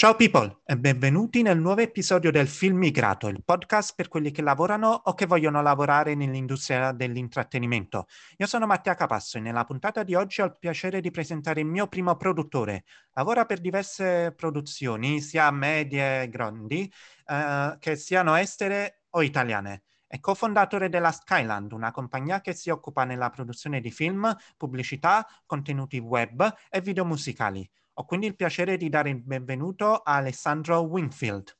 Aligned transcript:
Ciao 0.00 0.16
people 0.16 0.62
e 0.64 0.78
benvenuti 0.78 1.42
nel 1.42 1.58
nuovo 1.58 1.82
episodio 1.82 2.30
del 2.30 2.48
Film 2.48 2.78
Migrato, 2.78 3.28
il 3.28 3.44
podcast 3.44 3.92
per 3.94 4.08
quelli 4.08 4.30
che 4.30 4.40
lavorano 4.40 4.88
o 4.88 5.12
che 5.12 5.26
vogliono 5.26 5.60
lavorare 5.60 6.14
nell'industria 6.14 6.92
dell'intrattenimento. 6.92 8.06
Io 8.38 8.46
sono 8.46 8.64
Mattia 8.64 8.94
Capasso 8.94 9.36
e 9.36 9.42
nella 9.42 9.64
puntata 9.64 10.02
di 10.02 10.14
oggi 10.14 10.40
ho 10.40 10.46
il 10.46 10.56
piacere 10.58 11.02
di 11.02 11.10
presentare 11.10 11.60
il 11.60 11.66
mio 11.66 11.86
primo 11.86 12.16
produttore. 12.16 12.84
Lavora 13.12 13.44
per 13.44 13.60
diverse 13.60 14.32
produzioni, 14.34 15.20
sia 15.20 15.50
medie 15.50 16.22
e 16.22 16.28
grandi, 16.30 16.90
eh, 17.26 17.76
che 17.78 17.96
siano 17.96 18.36
estere 18.36 19.02
o 19.10 19.20
italiane. 19.20 19.82
È 20.06 20.18
cofondatore 20.18 20.88
della 20.88 21.12
Skyland, 21.12 21.72
una 21.72 21.90
compagnia 21.90 22.40
che 22.40 22.54
si 22.54 22.70
occupa 22.70 23.04
nella 23.04 23.28
produzione 23.28 23.82
di 23.82 23.90
film, 23.90 24.34
pubblicità, 24.56 25.26
contenuti 25.44 25.98
web 25.98 26.52
e 26.70 26.80
video 26.80 27.04
musicali. 27.04 27.70
Ho 27.94 28.04
quindi 28.04 28.26
il 28.26 28.36
piacere 28.36 28.76
di 28.76 28.88
dare 28.88 29.10
il 29.10 29.20
benvenuto 29.22 29.94
a 29.96 30.16
Alessandro 30.16 30.80
Wingfield. 30.80 31.56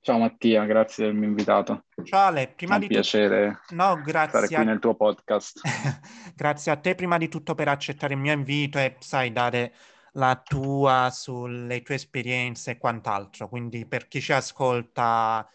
Ciao 0.00 0.18
Mattia, 0.18 0.64
grazie 0.64 1.04
di 1.04 1.08
avermi 1.10 1.26
invitato. 1.28 1.84
Ciao 2.02 2.26
Ale, 2.26 2.48
prima 2.48 2.72
È 2.72 2.74
un 2.74 2.80
di 2.82 2.86
piacere 2.88 3.60
tutto... 3.66 3.74
No, 3.74 4.00
grazie 4.02 4.28
stare 4.28 4.46
qui 4.48 4.56
a... 4.56 4.62
nel 4.62 4.78
tuo 4.78 4.94
podcast. 4.94 5.60
grazie 6.36 6.72
a 6.72 6.76
te 6.76 6.94
prima 6.94 7.16
di 7.16 7.28
tutto 7.28 7.54
per 7.54 7.68
accettare 7.68 8.12
il 8.12 8.20
mio 8.20 8.32
invito 8.32 8.78
e 8.78 8.96
sai 8.98 9.32
dare 9.32 9.72
la 10.12 10.40
tua 10.44 11.08
sulle 11.10 11.82
tue 11.82 11.94
esperienze 11.94 12.72
e 12.72 12.76
quant'altro. 12.76 13.48
Quindi 13.48 13.86
per 13.86 14.06
chi 14.06 14.20
ci 14.20 14.32
ascolta 14.32 15.48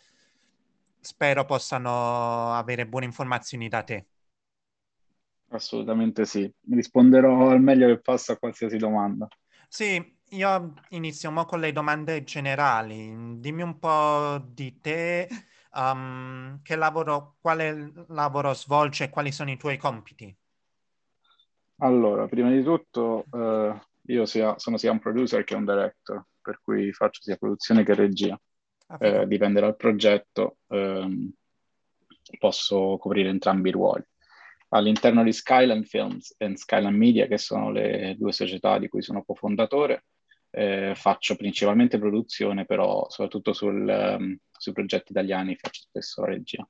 spero 1.00 1.45
possano 1.45 2.53
avere 2.53 2.88
buone 2.88 3.05
informazioni 3.05 3.67
da 3.67 3.83
te. 3.83 4.08
Assolutamente 5.52 6.25
sì, 6.25 6.52
risponderò 6.72 7.50
al 7.50 7.61
meglio 7.61 7.86
che 7.88 8.00
posso 8.02 8.31
a 8.31 8.38
qualsiasi 8.38 8.78
domanda. 8.78 9.28
Sì, 9.67 10.17
io 10.31 10.73
inizio 10.89 11.31
mo 11.31 11.45
con 11.45 11.59
le 11.59 11.72
domande 11.72 12.23
generali. 12.23 13.39
Dimmi 13.39 13.61
un 13.61 13.80
po' 13.80 14.38
di 14.45 14.80
te, 14.81 15.27
um, 15.73 16.61
che 16.61 16.75
lavoro, 16.75 17.38
quale 17.39 17.92
lavoro 18.09 18.53
svolge 18.53 19.05
e 19.05 19.09
quali 19.09 19.31
sono 19.31 19.52
i 19.52 19.58
tuoi 19.58 19.77
compiti? 19.77 20.36
Allora, 21.81 22.27
prima 22.27 22.50
di 22.52 22.61
tutto, 22.64 23.25
eh, 23.31 23.80
io 24.08 24.25
sia, 24.25 24.58
sono 24.58 24.77
sia 24.77 24.92
un 24.92 25.00
producer 25.00 25.44
che 25.45 25.55
un 25.55 25.64
director, 25.66 26.25
per 26.42 26.59
cui 26.61 26.92
faccio 26.92 27.22
sia 27.22 27.38
produzione 27.38 27.83
che 27.83 27.94
regia. 27.94 28.38
Ah, 28.89 28.97
Eh, 29.02 29.27
dipende 29.27 29.61
dal 29.61 29.75
progetto, 29.77 30.58
ehm, 30.67 31.31
posso 32.38 32.97
coprire 32.97 33.30
entrambi 33.30 33.70
i 33.70 33.72
ruoli. 33.72 34.03
All'interno 34.70 35.23
di 35.23 35.34
Skyline 35.34 35.84
Films 35.84 36.36
e 36.38 36.56
Skyline 36.56 36.95
Media, 36.95 37.28
che 37.28 37.38
sono 37.38 37.72
le 37.72 38.16
due 38.17 38.31
società 38.31 38.78
di 38.78 38.88
cui 38.88 39.02
sono 39.02 39.23
cofondatore, 39.23 40.06
eh, 40.52 40.94
faccio 40.95 41.36
principalmente 41.36 42.00
produzione, 42.00 42.66
però 42.66 43.08
soprattutto 43.09 43.53
sul, 43.53 43.88
ehm, 43.88 44.38
sui 44.52 44.73
progetti 44.73 45.11
italiani 45.11 45.56
faccio 45.56 45.81
spesso 45.81 46.23
regia. 46.23 46.67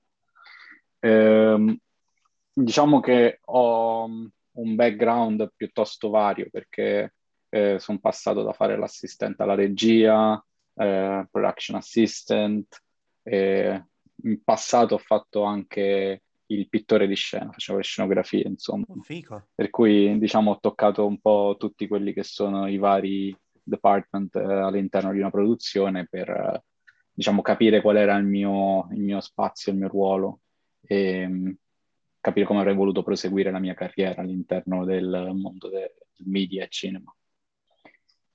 Ehm, 0.99 1.77
diciamo 2.53 2.99
che 2.99 3.39
ho 3.45 4.05
un 4.05 4.75
background 4.75 5.53
piuttosto 5.55 6.09
vario 6.09 6.47
perché 6.51 7.13
eh, 7.49 7.79
sono 7.79 7.99
passato 7.99 8.43
da 8.43 8.53
fare 8.53 8.77
l'assistente 8.77 9.43
alla 9.43 9.55
regia, 9.55 10.43
eh, 10.75 11.27
production 11.29 11.77
assistant, 11.77 12.81
in 13.23 14.43
passato 14.43 14.95
ho 14.95 14.97
fatto 14.97 15.43
anche 15.43 16.23
il 16.51 16.67
pittore 16.69 17.07
di 17.07 17.15
scena, 17.15 17.51
facevo 17.51 17.77
le 17.77 17.83
scenografie, 17.83 18.47
insomma. 18.47 18.85
Oh, 18.87 19.01
fico. 19.01 19.49
Per 19.53 19.69
cui, 19.69 20.17
diciamo, 20.17 20.51
ho 20.51 20.59
toccato 20.59 21.05
un 21.05 21.19
po' 21.19 21.55
tutti 21.59 21.87
quelli 21.87 22.13
che 22.13 22.23
sono 22.23 22.67
i 22.67 22.77
vari 22.77 23.35
department 23.63 24.35
eh, 24.35 24.43
all'interno 24.43 25.11
di 25.11 25.19
una 25.19 25.29
produzione 25.29 26.07
per, 26.07 26.29
eh, 26.29 26.63
diciamo, 27.11 27.41
capire 27.41 27.81
qual 27.81 27.97
era 27.97 28.15
il 28.15 28.25
mio, 28.25 28.87
il 28.91 29.01
mio 29.01 29.19
spazio, 29.19 29.71
il 29.71 29.77
mio 29.77 29.87
ruolo 29.87 30.41
e 30.81 31.27
mh, 31.27 31.57
capire 32.19 32.45
come 32.45 32.59
avrei 32.59 32.75
voluto 32.75 33.03
proseguire 33.03 33.51
la 33.51 33.59
mia 33.59 33.75
carriera 33.75 34.21
all'interno 34.21 34.85
del 34.85 35.31
mondo 35.35 35.69
del 35.69 35.93
media 36.25 36.63
e 36.63 36.69
cinema. 36.69 37.13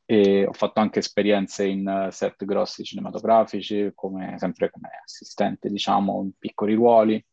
E 0.06 0.44
ho 0.44 0.53
fatto 0.53 0.81
anche 0.81 1.00
esperienze 1.00 1.67
in 1.67 1.88
eh, 1.88 2.12
set 2.12 2.44
grossi 2.44 2.84
cinematografici, 2.84 3.91
come, 3.94 4.38
sempre 4.38 4.71
come 4.71 4.91
assistente, 5.03 5.69
diciamo, 5.69 6.22
in 6.22 6.31
piccoli 6.38 6.75
ruoli 6.75 7.25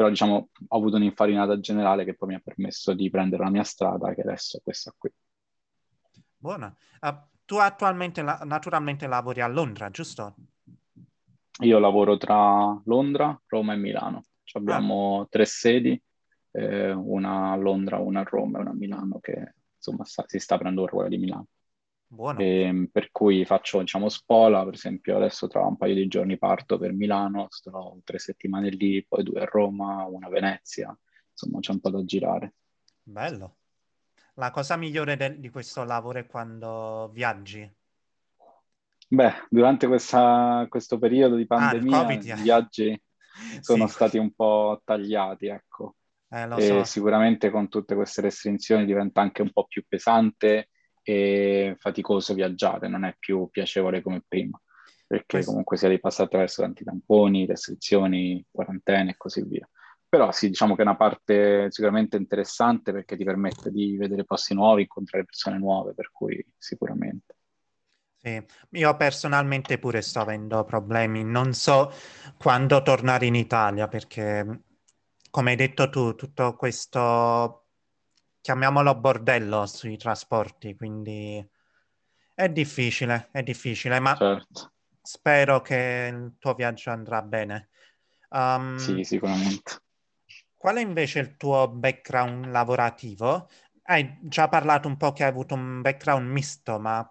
però 0.00 0.08
diciamo 0.08 0.48
ho 0.68 0.76
avuto 0.78 0.96
un'infarinata 0.96 1.60
generale 1.60 2.06
che 2.06 2.14
poi 2.14 2.28
mi 2.28 2.34
ha 2.34 2.40
permesso 2.42 2.94
di 2.94 3.10
prendere 3.10 3.44
la 3.44 3.50
mia 3.50 3.64
strada, 3.64 4.14
che 4.14 4.22
adesso 4.22 4.56
è 4.56 4.62
questa 4.62 4.94
qui. 4.96 5.12
Buona. 6.38 6.74
Ah, 7.00 7.28
tu 7.44 7.56
attualmente, 7.56 8.22
la- 8.22 8.40
naturalmente 8.44 9.06
lavori 9.06 9.42
a 9.42 9.46
Londra, 9.46 9.90
giusto? 9.90 10.36
Io 11.60 11.78
lavoro 11.78 12.16
tra 12.16 12.80
Londra, 12.86 13.38
Roma 13.44 13.74
e 13.74 13.76
Milano. 13.76 14.24
Ci 14.42 14.56
abbiamo 14.56 15.26
tre 15.28 15.44
sedi, 15.44 16.02
eh, 16.52 16.92
una 16.92 17.52
a 17.52 17.56
Londra, 17.56 17.98
una 17.98 18.20
a 18.20 18.26
Roma 18.26 18.56
e 18.56 18.60
una 18.62 18.70
a 18.70 18.74
Milano, 18.74 19.18
che 19.20 19.54
insomma 19.76 20.06
sta- 20.06 20.24
si 20.26 20.38
sta 20.38 20.56
prendendo 20.56 20.84
il 20.84 20.88
ruolo 20.88 21.08
di 21.08 21.18
Milano. 21.18 21.48
Buono. 22.12 22.40
E, 22.40 22.88
per 22.90 23.10
cui 23.12 23.44
faccio 23.44 23.78
diciamo 23.80 24.08
spola, 24.08 24.64
per 24.64 24.74
esempio 24.74 25.16
adesso 25.16 25.46
tra 25.46 25.64
un 25.64 25.76
paio 25.76 25.94
di 25.94 26.08
giorni 26.08 26.38
parto 26.38 26.76
per 26.76 26.92
Milano, 26.92 27.46
sto 27.50 28.00
tre 28.02 28.18
settimane 28.18 28.68
lì, 28.70 29.04
poi 29.06 29.22
due 29.22 29.42
a 29.42 29.44
Roma, 29.44 30.04
una 30.06 30.26
a 30.26 30.30
Venezia, 30.30 30.96
insomma 31.30 31.60
c'è 31.60 31.70
un 31.70 31.80
po' 31.80 31.90
da 31.90 32.04
girare. 32.04 32.54
Bello. 33.02 33.56
La 34.34 34.50
cosa 34.50 34.76
migliore 34.76 35.16
del- 35.16 35.38
di 35.38 35.50
questo 35.50 35.84
lavoro 35.84 36.18
è 36.18 36.26
quando 36.26 37.10
viaggi. 37.12 37.70
Beh, 39.08 39.46
durante 39.50 39.86
questa- 39.86 40.66
questo 40.68 40.98
periodo 40.98 41.34
di 41.36 41.42
Ah, 41.42 41.46
pandemia 41.58 42.02
Covid, 42.02 42.22
i 42.24 42.42
viaggi 42.42 43.02
sono 43.60 43.86
Sì. 43.86 43.92
stati 43.92 44.18
un 44.18 44.32
po' 44.32 44.80
tagliati, 44.84 45.46
ecco. 45.46 45.96
Eh, 46.30 46.46
lo 46.46 46.58
E 46.60 46.66
so. 46.66 46.84
sicuramente 46.84 47.50
con 47.50 47.68
tutte 47.68 47.94
queste 47.94 48.20
restrizioni 48.20 48.84
diventa 48.84 49.20
anche 49.20 49.42
un 49.42 49.50
po' 49.52 49.66
più 49.66 49.84
pesante 49.86 50.68
e 51.02 51.76
faticoso 51.78 52.34
viaggiare, 52.34 52.88
non 52.88 53.04
è 53.04 53.16
più 53.18 53.48
piacevole 53.50 54.02
come 54.02 54.22
prima, 54.26 54.60
perché 55.06 55.42
Questo- 55.42 55.44
comunque 55.44 55.76
si 55.76 55.86
è 55.86 55.98
passare 55.98 56.24
attraverso 56.26 56.62
tanti 56.62 56.84
tamponi, 56.84 57.46
restrizioni, 57.46 58.44
quarantene 58.50 59.10
e 59.12 59.16
così 59.16 59.42
via. 59.44 59.68
Però 60.08 60.30
sì, 60.32 60.48
diciamo 60.48 60.74
che 60.74 60.80
è 60.82 60.84
una 60.84 60.96
parte 60.96 61.70
sicuramente 61.70 62.16
interessante 62.16 62.92
perché 62.92 63.16
ti 63.16 63.24
permette 63.24 63.70
di 63.70 63.96
vedere 63.96 64.24
posti 64.24 64.54
nuovi, 64.54 64.82
incontrare 64.82 65.24
persone 65.24 65.58
nuove, 65.58 65.94
per 65.94 66.10
cui 66.12 66.44
sicuramente. 66.58 67.36
Sì, 68.22 68.38
io 68.72 68.96
personalmente 68.96 69.78
pure 69.78 70.02
sto 70.02 70.20
avendo 70.20 70.62
problemi, 70.64 71.24
non 71.24 71.54
so 71.54 71.90
quando 72.36 72.82
tornare 72.82 73.24
in 73.26 73.34
Italia 73.34 73.88
perché, 73.88 74.64
come 75.30 75.50
hai 75.52 75.56
detto 75.56 75.88
tu, 75.88 76.14
tutto 76.14 76.54
questo, 76.54 77.59
chiamiamolo 78.40 78.94
bordello 78.96 79.66
sui 79.66 79.96
trasporti, 79.96 80.74
quindi 80.76 81.46
è 82.34 82.48
difficile, 82.48 83.28
è 83.32 83.42
difficile, 83.42 83.98
ma 84.00 84.18
Certo, 84.18 84.70
spero 85.02 85.60
che 85.60 86.10
il 86.12 86.36
tuo 86.38 86.54
viaggio 86.54 86.90
andrà 86.90 87.22
bene. 87.22 87.70
Um, 88.30 89.00
sì, 89.00 89.04
sicuramente. 89.04 89.80
Qual 90.56 90.76
è 90.76 90.80
invece 90.80 91.18
il 91.20 91.36
tuo 91.36 91.66
background 91.68 92.46
lavorativo? 92.46 93.48
Hai 93.82 94.18
già 94.22 94.48
parlato 94.48 94.86
un 94.88 94.96
po' 94.96 95.12
che 95.12 95.24
hai 95.24 95.30
avuto 95.30 95.54
un 95.54 95.80
background 95.80 96.28
misto, 96.30 96.78
ma 96.78 97.10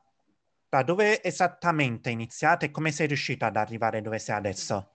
da 0.70 0.84
dove 0.84 1.24
esattamente 1.24 2.10
è 2.10 2.14
iniziato 2.14 2.66
e 2.66 2.72
come 2.72 2.92
sei 2.92 3.08
riuscito 3.08 3.46
ad 3.46 3.56
arrivare 3.58 4.02
dove 4.02 4.20
sei 4.20 4.36
adesso? 4.36 4.92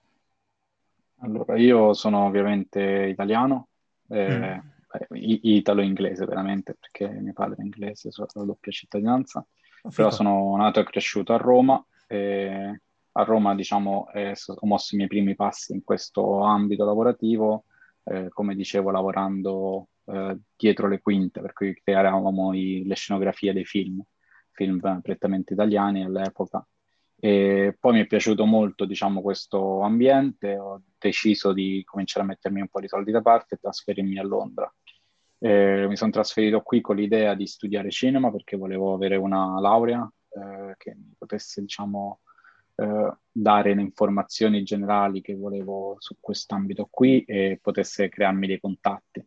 Allora, 1.19 1.57
io 1.57 1.93
sono 1.93 2.25
ovviamente 2.25 2.81
italiano, 3.09 3.69
eh, 4.09 4.17
Mm. 4.27 4.61
Italo-inglese 5.09 6.25
veramente, 6.25 6.75
perché 6.79 7.07
mio 7.07 7.33
padre 7.33 7.57
è 7.59 7.63
inglese, 7.63 8.09
ho 8.15 8.25
la 8.33 8.43
doppia 8.45 8.71
cittadinanza, 8.71 9.45
Oh, 9.85 9.91
però 9.93 10.09
sono 10.09 10.55
nato 10.57 10.79
e 10.79 10.83
cresciuto 10.83 11.33
a 11.33 11.37
Roma 11.37 11.83
e 12.07 12.81
a 13.17 13.23
Roma, 13.23 13.53
diciamo, 13.53 14.09
eh, 14.11 14.35
ho 14.45 14.65
mosso 14.65 14.95
i 14.95 14.97
miei 14.97 15.07
primi 15.07 15.35
passi 15.35 15.73
in 15.73 15.83
questo 15.83 16.41
ambito 16.41 16.85
lavorativo, 16.85 17.65
eh, 18.03 18.29
come 18.29 18.55
dicevo, 18.55 18.89
lavorando 18.89 19.89
eh, 20.05 20.37
dietro 20.55 20.87
le 20.87 21.01
quinte, 21.01 21.39
per 21.39 21.53
cui 21.53 21.73
creavamo 21.81 22.53
i- 22.53 22.83
le 22.85 22.95
scenografie 22.95 23.53
dei 23.53 23.65
film, 23.65 24.03
film 24.51 25.01
prettamente 25.01 25.53
italiani 25.53 26.03
all'epoca. 26.03 26.65
E 27.17 27.75
poi 27.79 27.93
mi 27.93 28.01
è 28.01 28.07
piaciuto 28.07 28.45
molto, 28.45 28.85
diciamo, 28.85 29.21
questo 29.21 29.81
ambiente, 29.81 30.57
ho 30.57 30.81
deciso 30.97 31.53
di 31.53 31.83
cominciare 31.85 32.25
a 32.25 32.27
mettermi 32.29 32.61
un 32.61 32.67
po' 32.67 32.79
di 32.79 32.87
soldi 32.87 33.11
da 33.11 33.21
parte 33.21 33.55
e 33.55 33.57
trasferirmi 33.59 34.17
a 34.19 34.23
Londra. 34.23 34.71
Eh, 35.37 35.85
mi 35.87 35.95
sono 35.95 36.11
trasferito 36.11 36.61
qui 36.61 36.81
con 36.81 36.95
l'idea 36.95 37.35
di 37.35 37.45
studiare 37.45 37.91
cinema 37.91 38.31
perché 38.31 38.57
volevo 38.57 38.93
avere 38.93 39.15
una 39.15 39.59
laurea 39.59 40.09
eh, 40.29 40.75
che 40.77 40.95
mi 40.95 41.13
potesse, 41.17 41.61
diciamo, 41.61 42.21
eh, 42.75 43.13
dare 43.31 43.73
le 43.73 43.81
informazioni 43.81 44.63
generali 44.63 45.21
che 45.21 45.35
volevo 45.35 45.95
su 45.99 46.17
quest'ambito 46.19 46.87
qui 46.89 47.23
e 47.23 47.59
potesse 47.61 48.09
crearmi 48.09 48.47
dei 48.47 48.59
contatti. 48.59 49.25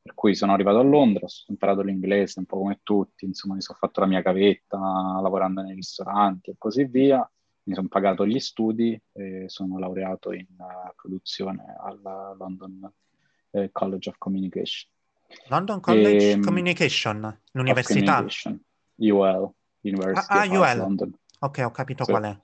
Per 0.00 0.14
cui 0.14 0.34
sono 0.34 0.52
arrivato 0.52 0.78
a 0.78 0.82
Londra, 0.82 1.26
ho 1.26 1.28
imparato 1.48 1.82
l'inglese 1.82 2.38
un 2.38 2.46
po' 2.46 2.58
come 2.58 2.80
tutti, 2.82 3.24
insomma 3.26 3.54
mi 3.54 3.60
sono 3.62 3.78
fatto 3.78 4.00
la 4.00 4.06
mia 4.06 4.22
cavetta 4.22 4.78
lavorando 4.78 5.60
nei 5.60 5.74
ristoranti 5.74 6.50
e 6.50 6.54
così 6.56 6.84
via. 6.84 7.28
Mi 7.64 7.74
sono 7.74 7.88
pagato 7.88 8.26
gli 8.26 8.38
studi 8.38 8.98
e 9.12 9.44
sono 9.48 9.78
laureato 9.78 10.32
in 10.32 10.46
uh, 10.56 10.94
produzione 10.96 11.76
al 11.78 12.00
London 12.38 12.90
uh, 13.50 13.68
College 13.70 14.08
of 14.08 14.16
Communication. 14.16 14.90
London 15.48 15.80
College 15.80 16.28
e, 16.28 16.30
ehm, 16.30 16.42
Communication, 16.42 17.40
l'università? 17.52 18.12
Communication, 18.14 18.60
UL, 18.96 19.50
University 19.80 20.32
ah, 20.32 20.42
ah, 20.42 20.72
UL. 20.72 20.76
London. 20.76 21.14
Ok, 21.40 21.62
ho 21.64 21.70
capito 21.70 22.04
sì. 22.04 22.10
qual 22.10 22.24
è. 22.24 22.38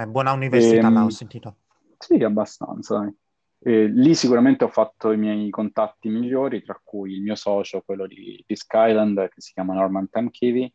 Eh, 0.00 0.06
buona 0.06 0.32
università, 0.32 0.86
e, 0.86 0.90
ehm, 0.90 1.02
l'ho 1.02 1.10
sentito. 1.10 1.56
Sì, 1.98 2.22
abbastanza. 2.22 3.12
Eh, 3.58 3.86
lì 3.86 4.14
sicuramente 4.14 4.64
ho 4.64 4.68
fatto 4.68 5.10
i 5.12 5.16
miei 5.16 5.50
contatti 5.50 6.08
migliori, 6.08 6.62
tra 6.62 6.80
cui 6.82 7.14
il 7.14 7.22
mio 7.22 7.34
socio, 7.34 7.82
quello 7.82 8.06
di, 8.06 8.42
di 8.46 8.56
Skyland, 8.56 9.28
che 9.28 9.40
si 9.40 9.52
chiama 9.52 9.74
Norman 9.74 10.08
Tamkivi. 10.08 10.72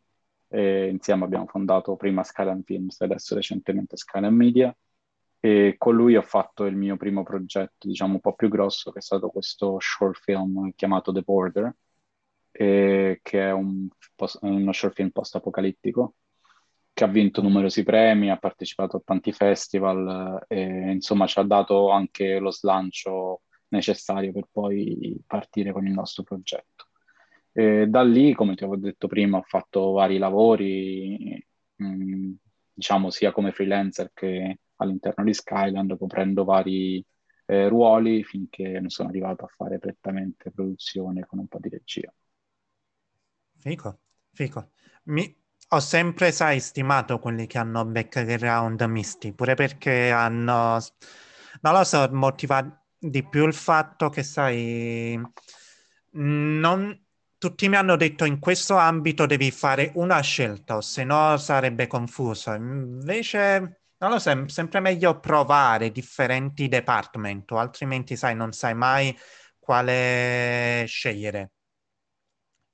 E 0.53 0.89
insieme 0.89 1.23
abbiamo 1.23 1.45
fondato 1.45 1.95
prima 1.95 2.23
Skyland 2.23 2.65
Films 2.65 2.99
e 2.99 3.05
adesso 3.05 3.35
recentemente 3.35 3.95
Skyland 3.95 4.35
Media. 4.35 4.75
E 5.43 5.75
con 5.77 5.95
lui 5.95 6.15
ho 6.15 6.21
fatto 6.21 6.65
il 6.65 6.75
mio 6.75 6.97
primo 6.97 7.23
progetto, 7.23 7.87
diciamo 7.87 8.13
un 8.13 8.19
po' 8.19 8.35
più 8.35 8.47
grosso, 8.47 8.91
che 8.91 8.99
è 8.99 9.01
stato 9.01 9.29
questo 9.29 9.77
short 9.79 10.19
film 10.21 10.71
chiamato 10.75 11.11
The 11.11 11.21
Border, 11.21 11.75
che 12.51 13.19
è 13.23 13.51
un, 13.51 13.87
uno 14.41 14.71
short 14.71 14.93
film 14.93 15.09
post-apocalittico 15.09 16.15
che 16.93 17.03
ha 17.03 17.07
vinto 17.07 17.41
numerosi 17.41 17.83
premi, 17.83 18.29
ha 18.29 18.37
partecipato 18.37 18.97
a 18.97 19.01
tanti 19.03 19.31
festival 19.31 20.45
e 20.47 20.91
insomma 20.91 21.25
ci 21.25 21.39
ha 21.39 21.43
dato 21.43 21.89
anche 21.89 22.37
lo 22.39 22.51
slancio 22.51 23.41
necessario 23.69 24.31
per 24.31 24.47
poi 24.51 25.19
partire 25.25 25.71
con 25.71 25.87
il 25.87 25.93
nostro 25.93 26.23
progetto. 26.23 26.89
E 27.53 27.87
da 27.87 28.03
lì, 28.03 28.33
come 28.33 28.55
ti 28.55 28.63
avevo 28.63 28.79
detto 28.79 29.07
prima, 29.07 29.37
ho 29.37 29.43
fatto 29.43 29.91
vari 29.91 30.17
lavori, 30.17 31.43
mm, 31.81 32.31
diciamo 32.73 33.09
sia 33.09 33.31
come 33.31 33.51
freelancer 33.51 34.11
che 34.13 34.59
all'interno 34.83 35.23
di 35.23 35.33
Skyland, 35.33 35.97
coprendo 35.97 36.43
vari 36.43 37.03
eh, 37.45 37.67
ruoli 37.67 38.23
finché 38.23 38.79
non 38.79 38.89
sono 38.89 39.09
arrivato 39.09 39.45
a 39.45 39.47
fare 39.47 39.79
prettamente 39.79 40.51
produzione 40.51 41.25
con 41.25 41.39
un 41.39 41.47
po' 41.47 41.59
di 41.59 41.69
regia. 41.69 42.13
Fico, 43.59 43.99
fico. 44.31 44.71
Mi, 45.03 45.35
ho 45.69 45.79
sempre, 45.79 46.31
sai, 46.31 46.59
stimato 46.59 47.19
quelli 47.19 47.47
che 47.47 47.57
hanno 47.57 47.85
background 47.85 48.81
misti, 48.83 49.33
pure 49.33 49.53
perché 49.55 50.11
hanno, 50.11 50.79
non 51.61 51.73
lo 51.73 51.83
so, 51.83 52.07
motiva 52.11 52.83
di 52.97 53.27
più 53.27 53.45
il 53.45 53.53
fatto 53.53 54.09
che, 54.09 54.23
sai, 54.23 55.19
non, 56.11 57.05
tutti 57.37 57.69
mi 57.69 57.75
hanno 57.75 57.95
detto 57.95 58.25
in 58.25 58.39
questo 58.39 58.75
ambito 58.75 59.25
devi 59.25 59.51
fare 59.51 59.91
una 59.95 60.19
scelta, 60.21 60.75
o 60.77 60.81
se 60.81 61.03
no 61.03 61.37
sarebbe 61.37 61.87
confuso. 61.87 62.53
Invece, 62.53 63.80
non 64.01 64.11
lo 64.11 64.19
so, 64.19 64.31
è 64.31 64.43
sempre 64.47 64.79
meglio 64.79 65.19
provare 65.19 65.91
differenti 65.91 66.67
department, 66.67 67.51
altrimenti, 67.51 68.15
sai, 68.15 68.35
non 68.35 68.51
sai 68.51 68.73
mai 68.73 69.15
quale 69.59 70.83
scegliere 70.87 71.51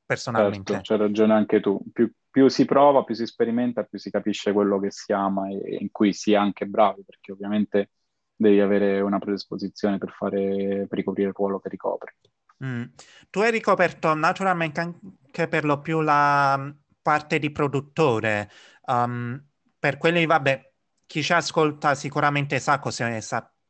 personalmente. 0.06 0.74
Certo, 0.74 0.88
c'hai 0.88 0.98
ragione 0.98 1.34
anche 1.34 1.60
tu. 1.60 1.80
Più, 1.92 2.10
più, 2.30 2.48
si 2.48 2.64
prova, 2.64 3.04
più 3.04 3.14
si 3.14 3.26
sperimenta, 3.26 3.84
più 3.84 4.00
si 4.00 4.10
capisce 4.10 4.54
quello 4.54 4.80
che 4.80 4.90
si 4.90 5.12
ama 5.12 5.50
e 5.50 5.78
in 5.80 5.92
cui 5.92 6.14
si 6.14 6.32
è 6.32 6.38
anche 6.38 6.66
bravi, 6.66 7.04
perché 7.04 7.34
ovviamente 7.34 7.92
devi 8.34 8.62
avere 8.62 9.02
una 9.02 9.20
predisposizione 9.20 9.98
per, 9.98 10.12
fare, 10.12 10.86
per 10.88 10.98
ricoprire 10.98 11.30
il 11.30 11.36
ruolo 11.36 11.60
che 11.60 11.68
ricopri. 11.68 12.12
Mm. 12.64 12.84
Tu 13.30 13.40
hai 13.40 13.52
ricoperto 13.52 14.14
naturalmente 14.14 14.80
anche 14.80 15.48
per 15.50 15.66
lo 15.66 15.82
più 15.82 16.00
la 16.00 16.74
parte 17.02 17.38
di 17.38 17.52
produttore. 17.52 18.50
Um, 18.86 19.46
per 19.78 19.98
quelli, 19.98 20.26
vabbè, 20.26 20.74
chi 21.08 21.24
ci 21.24 21.34
ascolta 21.34 21.96
sicuramente 21.96 22.60
sa 22.60 22.80
cos'è 22.80 23.20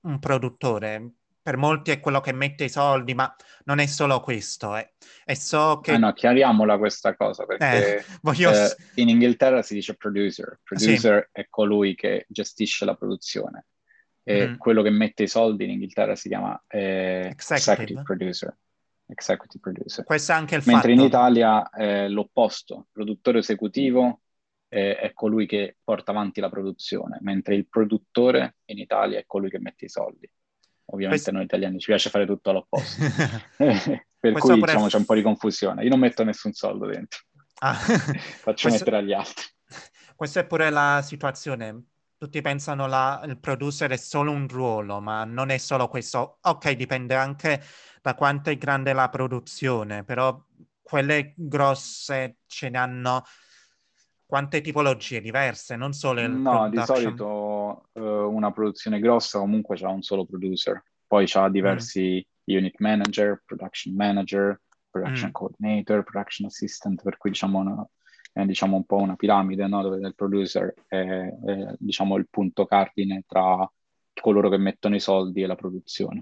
un 0.02 0.20
produttore 0.20 1.12
per 1.48 1.56
molti 1.56 1.92
è 1.92 2.02
quello 2.02 2.20
che 2.20 2.34
mette 2.34 2.66
i 2.66 2.70
soldi, 2.70 3.14
ma 3.14 3.34
non 3.64 3.80
è 3.80 3.86
solo 3.86 4.20
questo. 4.20 4.76
Eh. 4.76 4.96
E 5.24 5.34
so 5.34 5.80
che... 5.82 5.94
Eh 5.94 5.98
no, 5.98 6.12
chiariamola 6.12 6.78
questa 6.78 7.16
cosa, 7.16 7.46
perché 7.46 8.00
eh, 8.00 8.06
voglio... 8.22 8.52
eh, 8.52 8.76
in 8.96 9.08
Inghilterra 9.08 9.62
si 9.62 9.74
dice 9.74 9.96
producer. 9.96 10.60
Producer 10.62 11.30
sì. 11.32 11.40
è 11.40 11.48
colui 11.50 11.96
che 11.96 12.26
gestisce 12.28 12.84
la 12.84 12.96
produzione. 12.96 13.68
E 14.24 14.46
mm. 14.46 14.56
quello 14.58 14.82
che 14.82 14.90
mette 14.90 15.24
i 15.24 15.30
soldi 15.30 15.64
in 15.64 15.70
Inghilterra 15.70 16.18
si 16.18 16.28
chiama 16.28 16.62
eh, 16.68 17.30
executive. 17.32 17.72
executive. 17.72 18.02
producer. 18.04 18.58
Executive 19.06 19.60
producer. 19.62 20.04
Questo 20.04 20.34
è 20.34 20.36
anche 20.36 20.56
il 20.56 20.64
Mentre 20.66 20.90
fatto. 20.90 21.02
in 21.02 21.08
Italia 21.08 21.70
è 21.70 22.10
l'opposto. 22.10 22.76
Il 22.76 22.88
produttore 22.92 23.40
esecutivo 23.40 24.24
è, 24.68 24.98
è 25.02 25.14
colui 25.14 25.46
che 25.46 25.78
porta 25.84 26.12
avanti 26.12 26.40
la 26.40 26.50
produzione, 26.50 27.18
mentre 27.22 27.56
il 27.56 27.68
produttore 27.68 28.58
in 28.66 28.80
Italia 28.80 29.20
è 29.20 29.26
colui 29.26 29.50
che 29.50 29.60
mette 29.60 29.86
i 29.86 29.90
soldi. 29.90 30.30
Ovviamente 30.90 31.24
Questo... 31.24 31.32
noi 31.32 31.44
italiani 31.44 31.80
ci 31.80 31.88
piace 31.88 32.10
fare 32.10 32.26
tutto 32.26 32.50
all'opposto. 32.50 33.04
per 33.58 34.32
Questo 34.32 34.54
cui 34.54 34.62
diciamo, 34.62 34.88
c'è 34.88 34.98
un 34.98 35.06
po' 35.06 35.16
di 35.16 35.22
confusione. 35.22 35.84
Io 35.84 35.90
non 35.90 36.00
metto 36.00 36.24
nessun 36.24 36.54
soldo 36.54 36.86
dentro. 36.86 37.20
Ah. 37.60 37.74
Faccio 37.76 38.68
Questo... 38.68 38.70
mettere 38.70 38.98
agli 38.98 39.14
altri. 39.14 39.46
Questa 40.16 40.40
è 40.40 40.46
pure 40.46 40.70
la 40.70 41.02
situazione. 41.04 41.84
Tutti 42.18 42.42
pensano 42.42 42.88
la, 42.88 43.22
il 43.26 43.38
producer 43.38 43.92
è 43.92 43.98
solo 43.98 44.32
un 44.32 44.48
ruolo, 44.48 45.00
ma 45.00 45.24
non 45.24 45.50
è 45.50 45.58
solo 45.58 45.88
questo. 45.88 46.40
Ok, 46.42 46.72
dipende 46.72 47.14
anche 47.14 47.62
da 48.02 48.16
quanto 48.16 48.50
è 48.50 48.58
grande 48.58 48.94
la 48.94 49.10
produzione, 49.10 50.04
però 50.04 50.44
quelle 50.82 51.34
grosse 51.36 52.38
ce 52.48 52.70
ne 52.70 52.78
hanno 52.80 53.24
quante 54.28 54.60
tipologie 54.60 55.22
diverse, 55.22 55.78
non 55.78 55.94
solo 55.94 56.20
il 56.20 56.30
No, 56.30 56.70
di 56.70 56.80
solito 56.84 57.88
uh, 57.94 58.02
una 58.02 58.52
produzione 58.52 59.00
grossa 59.00 59.40
comunque 59.40 59.78
c'ha 59.78 59.88
un 59.88 60.02
solo 60.02 60.26
producer, 60.26 60.84
poi 61.08 61.26
c'ha 61.26 61.50
diversi 61.50 62.24
mm. 62.52 62.56
unit 62.58 62.76
manager, 62.80 63.42
production 63.46 63.96
manager, 63.96 64.62
production 64.90 65.30
mm. 65.30 65.32
coordinator, 65.32 66.04
production 66.04 66.48
assistant, 66.48 67.02
per 67.02 67.18
cui 67.18 67.30
diciamo, 67.30 67.60
una, 67.60 67.90
è 68.34 68.44
diciamo 68.44 68.76
un 68.76 68.86
po' 68.86 68.98
una 68.98 69.16
piramide, 69.16 69.66
no? 69.68 69.82
dove 69.82 70.06
il 70.06 70.14
producer 70.14 70.74
è, 70.88 70.98
è 70.98 71.76
diciamo 71.80 72.18
il 72.18 72.28
punto 72.30 72.66
cardine 72.66 73.24
tra 73.26 73.70
coloro 74.14 74.50
che 74.50 74.58
mettono 74.58 74.96
i 74.96 75.00
soldi 75.00 75.42
e 75.42 75.48
la 75.48 75.56
produzione. 75.56 76.20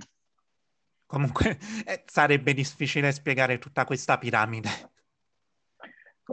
Comunque 1.07 1.57
eh, 1.85 2.03
sarebbe 2.05 2.53
difficile 2.53 3.11
spiegare 3.11 3.57
tutta 3.57 3.83
questa 3.83 4.19
piramide. 4.19 4.69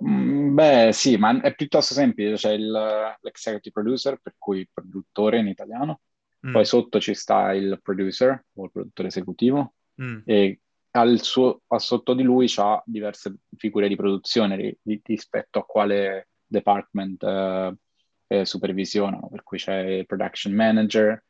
Mm, 0.00 0.54
beh, 0.54 0.90
sì, 0.92 1.16
ma 1.16 1.40
è 1.40 1.54
piuttosto 1.54 1.94
semplice. 1.94 2.34
C'è 2.34 2.52
il, 2.52 3.16
l'executive 3.20 3.72
producer, 3.72 4.18
per 4.20 4.34
cui 4.38 4.60
il 4.60 4.68
produttore 4.72 5.38
in 5.38 5.48
italiano. 5.48 6.00
Mm. 6.46 6.52
Poi 6.52 6.64
sotto 6.64 7.00
ci 7.00 7.14
sta 7.14 7.52
il 7.52 7.78
producer 7.82 8.44
o 8.54 8.64
il 8.64 8.70
produttore 8.70 9.08
esecutivo. 9.08 9.74
Mm. 10.02 10.20
E 10.24 10.60
al 10.92 11.20
suo, 11.20 11.62
a 11.68 11.78
sotto 11.78 12.14
di 12.14 12.22
lui 12.22 12.50
ha 12.56 12.82
diverse 12.86 13.34
figure 13.56 13.88
di 13.88 13.96
produzione 13.96 14.56
ri, 14.56 14.78
ri, 14.82 15.00
rispetto 15.04 15.58
a 15.58 15.64
quale 15.64 16.28
department 16.46 17.22
eh, 18.26 18.44
supervisionano. 18.44 19.28
Per 19.28 19.42
cui 19.42 19.58
c'è 19.58 19.78
il 19.78 20.06
production 20.06 20.54
manager, 20.54 21.22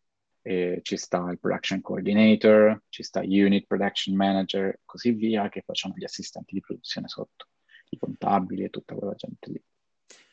ci 0.43 0.97
sta 0.97 1.31
il 1.31 1.39
production 1.39 1.81
coordinator, 1.81 2.83
ci 2.89 3.05
sta 3.05 3.21
unit 3.21 3.67
production 3.67 4.17
manager, 4.17 4.81
così 4.85 5.13
via, 5.13 5.49
che 5.49 5.63
facciano 5.65 5.95
gli 5.97 6.05
assistenti 6.05 6.55
di 6.55 6.61
produzione 6.61 7.07
sotto 7.07 7.47
i 7.93 7.99
contabili 7.99 8.65
e 8.65 8.71
tutta 8.71 8.95
quella 8.95 9.15
gente 9.15 9.51
lì. 9.51 9.63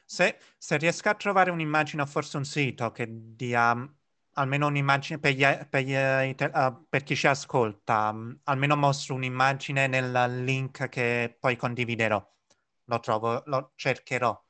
Se, 0.05 0.39
se 0.57 0.77
riesco 0.77 1.09
a 1.09 1.13
trovare 1.13 1.51
un'immagine 1.51 2.01
o 2.01 2.05
forse 2.05 2.37
un 2.37 2.45
sito 2.45 2.91
che 2.91 3.07
dia 3.09 3.75
mm, 3.75 3.85
almeno 4.33 4.67
un'immagine 4.67 5.19
per, 5.19 5.33
gli, 5.33 5.45
per, 5.69 5.83
gli, 5.83 5.93
uh, 5.93 6.85
per, 6.89 7.03
chi 7.03 7.15
ci 7.15 7.27
ascolta, 7.27 8.09
um, 8.09 8.39
almeno 8.45 8.75
mostro 8.75 9.15
un'immagine 9.15 9.87
nel 9.87 10.43
link 10.43 10.89
che 10.89 11.37
poi 11.39 11.55
condividerò. 11.55 12.25
Lo 12.85 12.99
trovo, 12.99 13.43
lo 13.45 13.73
cercherò. 13.75 14.43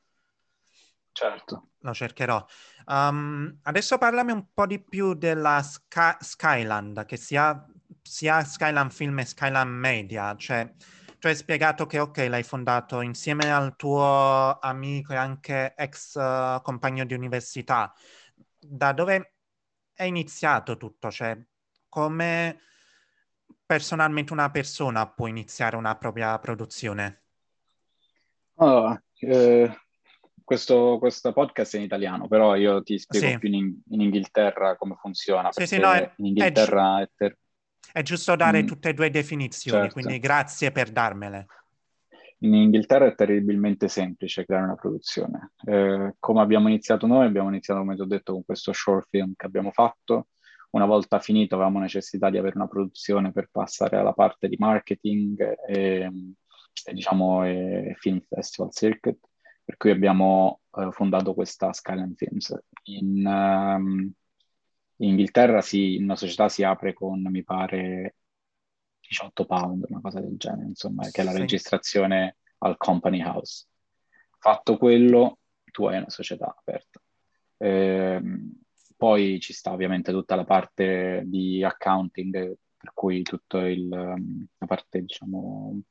Certo. 1.12 1.72
Lo 1.80 1.94
cercherò. 1.94 2.46
Um, 2.86 3.60
adesso 3.63 3.98
parlami 3.98 4.32
un 4.32 4.54
po' 4.54 4.66
di 4.66 4.80
più 4.80 5.13
della 5.13 5.62
Sky, 5.62 6.16
Skyland, 6.20 7.06
che 7.06 7.18
sia, 7.18 7.66
sia 8.01 8.44
Skyland 8.44 8.92
Film 8.92 9.20
e 9.20 9.25
Skyland 9.25 9.72
Media, 9.72 10.36
cioè 10.38 10.72
tu 11.20 11.28
hai 11.28 11.36
spiegato 11.36 11.86
che 11.86 12.00
ok, 12.00 12.28
l'hai 12.30 12.44
fondato 12.44 13.02
insieme 13.02 13.52
al 13.52 13.76
tuo 13.76 14.58
amico 14.60 15.14
e 15.14 15.18
anche 15.18 15.74
ex 15.76 16.16
uh, 16.16 16.62
compagno 16.62 17.06
di 17.06 17.14
università. 17.14 17.94
Da 18.58 18.94
dove 18.94 19.34
è 19.94 20.04
iniziato 20.04 20.78
tutto? 20.78 21.12
Cioè, 21.12 21.38
come 21.90 22.62
personalmente 23.66 24.32
una 24.32 24.50
persona 24.50 25.08
può 25.08 25.28
iniziare 25.28 25.76
una 25.76 25.96
propria 25.96 26.40
produzione? 26.40 27.24
Allora, 28.56 29.02
eh, 29.20 29.78
questo, 30.44 30.98
questo, 31.00 31.34
podcast 31.34 31.76
è 31.76 31.78
in 31.78 31.84
italiano, 31.84 32.28
però 32.28 32.56
io 32.56 32.82
ti 32.82 32.98
spiego 32.98 33.28
sì. 33.28 33.38
più 33.40 33.50
in, 33.50 33.78
in, 33.90 34.02
Inghilterra 34.02 34.78
come 34.78 34.96
funziona. 34.96 35.52
Sì, 35.52 35.68
sì, 35.68 35.78
no, 35.78 35.92
è, 35.92 36.12
in 36.18 36.28
Inghilterra 36.28 37.02
è, 37.02 37.10
ter- 37.16 37.38
È 37.91 38.01
giusto 38.01 38.36
dare 38.36 38.63
Mm, 38.63 38.65
tutte 38.65 38.89
e 38.89 38.93
due 38.93 39.10
definizioni, 39.10 39.81
certo. 39.88 39.93
quindi 39.93 40.19
grazie 40.19 40.72
per 40.72 40.91
darmele. 40.91 41.48
In 42.41 42.53
Inghilterra 42.53 43.05
è 43.08 43.15
terribilmente 43.15 43.89
semplice 43.89 44.46
creare 44.46 44.65
una 44.65 44.75
produzione. 44.75 45.51
Eh, 45.65 46.15
come 46.19 46.41
abbiamo 46.41 46.69
iniziato 46.69 47.05
noi, 47.05 47.25
abbiamo 47.25 47.50
iniziato, 47.50 47.81
come 47.81 47.96
ti 47.96 48.01
ho 48.01 48.05
detto, 48.05 48.31
con 48.34 48.46
questo 48.46 48.72
short 48.72 49.08
film 49.10 49.34
che 49.36 49.46
abbiamo 49.46 49.72
fatto. 49.72 50.27
Una 50.72 50.86
volta 50.86 51.19
finito 51.19 51.55
avevamo 51.55 51.79
necessità 51.79 52.29
di 52.29 52.38
avere 52.38 52.55
una 52.55 52.67
produzione 52.67 53.31
per 53.31 53.50
passare 53.51 53.98
alla 53.98 54.13
parte 54.13 54.48
di 54.48 54.55
marketing 54.58 55.58
e, 55.67 56.10
e, 56.86 56.93
diciamo 56.93 57.43
e 57.43 57.96
film 57.98 58.22
festival 58.25 58.72
circuit, 58.72 59.17
per 59.65 59.75
cui 59.77 59.89
abbiamo 59.91 60.62
eh, 60.77 60.91
fondato 60.91 61.34
questa 61.34 61.74
Skyline 61.74 62.13
Films. 62.15 62.58
In, 62.84 63.25
ehm, 63.25 64.13
in 65.01 65.10
Inghilterra 65.10 65.62
si, 65.62 65.98
una 65.98 66.15
società 66.15 66.50
si 66.50 66.63
apre 66.63 66.94
con, 66.94 67.22
mi 67.22 67.44
pare, 67.44 68.15
18 69.00 69.46
pound, 69.46 69.86
una 69.88 70.01
cosa 70.01 70.20
del 70.20 70.38
genere, 70.38 70.68
insomma, 70.68 71.10
che 71.10 71.22
è 71.22 71.24
la 71.24 71.32
Sì. 71.32 71.39
registrazione 71.39 72.38
al 72.60 72.77
Company 72.77 73.22
House. 73.22 73.68
Fatto 74.38 74.77
quello, 74.77 75.39
tu 75.72 75.86
hai 75.86 75.98
una 75.98 76.10
società 76.10 76.53
aperta. 76.58 77.01
Ehm, 77.58 78.62
poi 78.96 79.39
ci 79.39 79.53
sta 79.53 79.72
ovviamente 79.72 80.12
tutta 80.12 80.36
la 80.36 80.46
parte 80.46 81.24
di 81.25 81.63
accounting, 81.63 82.58
per 82.77 82.91
cui 82.94 83.22
tutta 83.24 83.62
la 83.62 84.15
parte, 84.65 85.01
diciamo, 85.01 85.82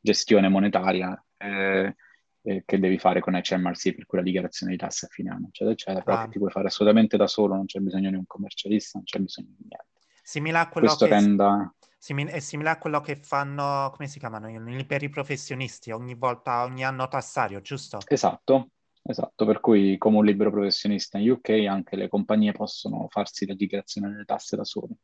gestione 0.00 0.48
monetaria 0.48 1.24
eh, 1.36 1.96
eh, 2.42 2.62
che 2.66 2.78
devi 2.78 2.98
fare 2.98 3.20
con 3.20 3.34
HMRC, 3.34 3.94
per 3.94 4.06
cui 4.06 4.18
la 4.18 4.24
dichiarazione 4.24 4.72
di 4.72 4.78
tasse 4.78 5.06
a 5.06 5.08
fine 5.08 5.30
anno, 5.30 5.46
eccetera, 5.48 5.72
eccetera, 5.72 6.02
però 6.02 6.16
Ah. 6.18 6.24
che 6.24 6.30
ti 6.32 6.38
puoi 6.38 6.50
fare 6.50 6.66
assolutamente 6.66 7.16
da 7.16 7.26
solo, 7.26 7.54
non 7.54 7.66
c'è 7.66 7.78
bisogno 7.78 8.10
di 8.10 8.16
un 8.16 8.26
commercialista, 8.26 8.98
non 8.98 9.04
c'è 9.04 9.18
bisogno 9.18 9.48
di 9.56 9.66
niente. 9.68 9.86
Simile 10.22 10.58
a 10.58 10.68
quello 10.68 10.86
Questo 10.88 11.06
che... 11.06 11.12
renda... 11.12 11.74
È 12.04 12.40
simile 12.40 12.70
a 12.70 12.78
quello 12.78 13.00
che 13.00 13.14
fanno, 13.14 13.92
come 13.94 14.08
si 14.08 14.18
chiamano, 14.18 14.50
i 14.50 14.60
liberi 14.60 15.08
professionisti, 15.08 15.92
ogni 15.92 16.16
volta, 16.16 16.64
ogni 16.64 16.82
anno 16.82 17.06
tassario, 17.06 17.60
giusto? 17.60 17.98
Esatto, 18.08 18.70
esatto, 19.04 19.46
per 19.46 19.60
cui 19.60 19.96
come 19.98 20.16
un 20.16 20.24
libero 20.24 20.50
professionista 20.50 21.18
in 21.18 21.30
UK 21.30 21.50
anche 21.68 21.94
le 21.94 22.08
compagnie 22.08 22.50
possono 22.50 23.06
farsi 23.08 23.46
la 23.46 23.54
dichiarazione 23.54 24.10
delle 24.10 24.24
tasse 24.24 24.56
da 24.56 24.64
sole. 24.64 24.94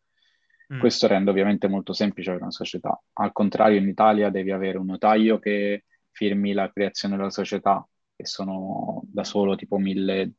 Mm. 0.75 0.81
Questo 0.81 1.07
rende 1.07 1.31
ovviamente 1.31 1.69
molto 1.69 1.93
semplice 1.93 2.33
per 2.33 2.41
una 2.41 2.51
società. 2.51 3.01
Al 3.13 3.31
contrario, 3.31 3.79
in 3.79 3.87
Italia 3.87 4.29
devi 4.29 4.51
avere 4.51 4.77
un 4.77 4.87
notaio 4.87 5.39
che 5.39 5.85
firmi 6.19 6.53
la 6.53 6.69
creazione 6.73 7.17
della 7.17 7.31
società, 7.31 7.89
che 8.17 8.27
sono 8.27 9.03
da 9.05 9.23
solo 9.23 9.55
tipo 9.55 9.79
1200-1500 9.79 10.33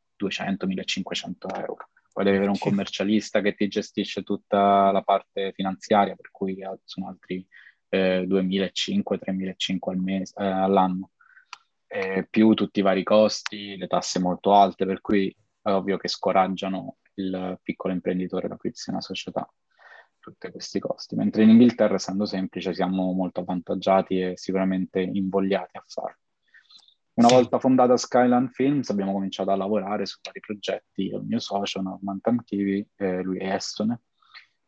euro. 1.56 1.90
Poi 2.12 2.26
devi 2.26 2.36
avere 2.36 2.52
un 2.52 2.58
commercialista 2.58 3.40
che 3.40 3.56
ti 3.56 3.70
gestisce 3.70 4.24
tutta 4.24 4.92
la 4.92 5.02
parte 5.04 5.54
finanziaria, 5.54 6.16
per 6.16 6.32
cui 6.32 6.58
sono 6.84 7.08
altri 7.08 7.48
eh, 7.88 8.26
2.500-3.500 8.28 9.78
al 9.90 9.98
mese, 9.98 10.34
eh, 10.38 10.44
all'anno. 10.46 11.12
Eh, 11.88 12.28
più 12.30 12.54
tutti 12.56 12.80
i 12.80 12.84
vari 12.84 13.04
costi, 13.04 13.78
le 13.78 13.88
tasse 13.88 14.20
molto 14.20 14.54
alte, 14.54 14.86
per 14.86 15.00
cui 15.00 15.34
è 15.62 15.70
ovvio 15.70 15.98
che 15.98 16.10
scoraggiano 16.10 16.98
il 17.14 17.58
piccolo 17.64 17.94
imprenditore 17.94 18.48
ad 18.48 18.52
aprirsi 18.52 18.90
una 18.90 19.02
società 19.02 19.50
tutti 20.32 20.52
questi 20.52 20.80
costi. 20.80 21.16
Mentre 21.16 21.44
in 21.44 21.50
Inghilterra, 21.50 21.96
essendo 21.96 22.26
semplice, 22.26 22.74
siamo 22.74 23.12
molto 23.14 23.42
avvantaggiati 23.42 24.20
e 24.22 24.38
sicuramente 24.38 25.00
invogliati 25.02 25.78
a 25.78 25.84
farlo. 25.86 26.18
Una 27.14 27.28
Sì. 27.28 27.34
volta 27.34 27.60
fondata 27.60 27.98
Skyline 27.98 28.50
Films 28.50 28.90
abbiamo 28.90 29.12
cominciato 29.12 29.52
a 29.52 29.56
lavorare 29.56 30.06
su 30.06 30.20
vari 30.24 30.40
progetti, 30.40 31.08
il 31.08 31.22
mio 31.26 31.40
socio, 31.40 31.82
Norman 31.82 32.22
Tamkivi, 32.22 32.88
eh, 32.96 33.22
lui 33.22 33.40
è 33.40 33.54
estone, 33.54 34.02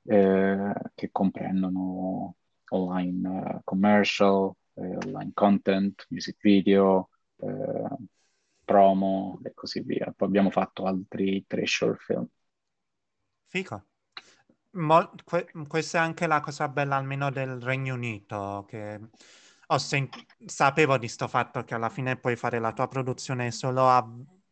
eh, 0.03 0.73
che 0.93 1.09
comprendono 1.11 2.35
online 2.71 3.55
eh, 3.57 3.61
commercial, 3.63 4.51
eh, 4.73 4.97
online 5.05 5.31
content, 5.33 6.05
music 6.09 6.37
video, 6.41 7.09
eh, 7.37 7.95
promo 8.65 9.39
e 9.43 9.53
così 9.53 9.81
via. 9.81 10.13
Poi 10.15 10.27
abbiamo 10.27 10.49
fatto 10.49 10.85
altri 10.85 11.45
tre 11.47 11.65
short 11.65 12.01
film. 12.01 12.27
Fico. 13.49 13.85
Mol- 14.73 15.09
que- 15.25 15.51
questa 15.67 15.97
è 15.99 16.01
anche 16.01 16.27
la 16.27 16.39
cosa 16.39 16.69
bella 16.69 16.95
almeno 16.95 17.29
del 17.29 17.59
Regno 17.61 17.93
Unito, 17.95 18.65
che 18.69 18.99
ho 19.67 19.77
sen- 19.77 20.09
sapevo 20.45 20.97
di 20.97 21.07
sto 21.09 21.27
fatto 21.27 21.63
che 21.65 21.73
alla 21.75 21.89
fine 21.89 22.17
puoi 22.17 22.35
fare 22.37 22.57
la 22.59 22.71
tua 22.73 22.87
produzione 22.87 23.51
solo 23.51 23.89
a 23.89 24.05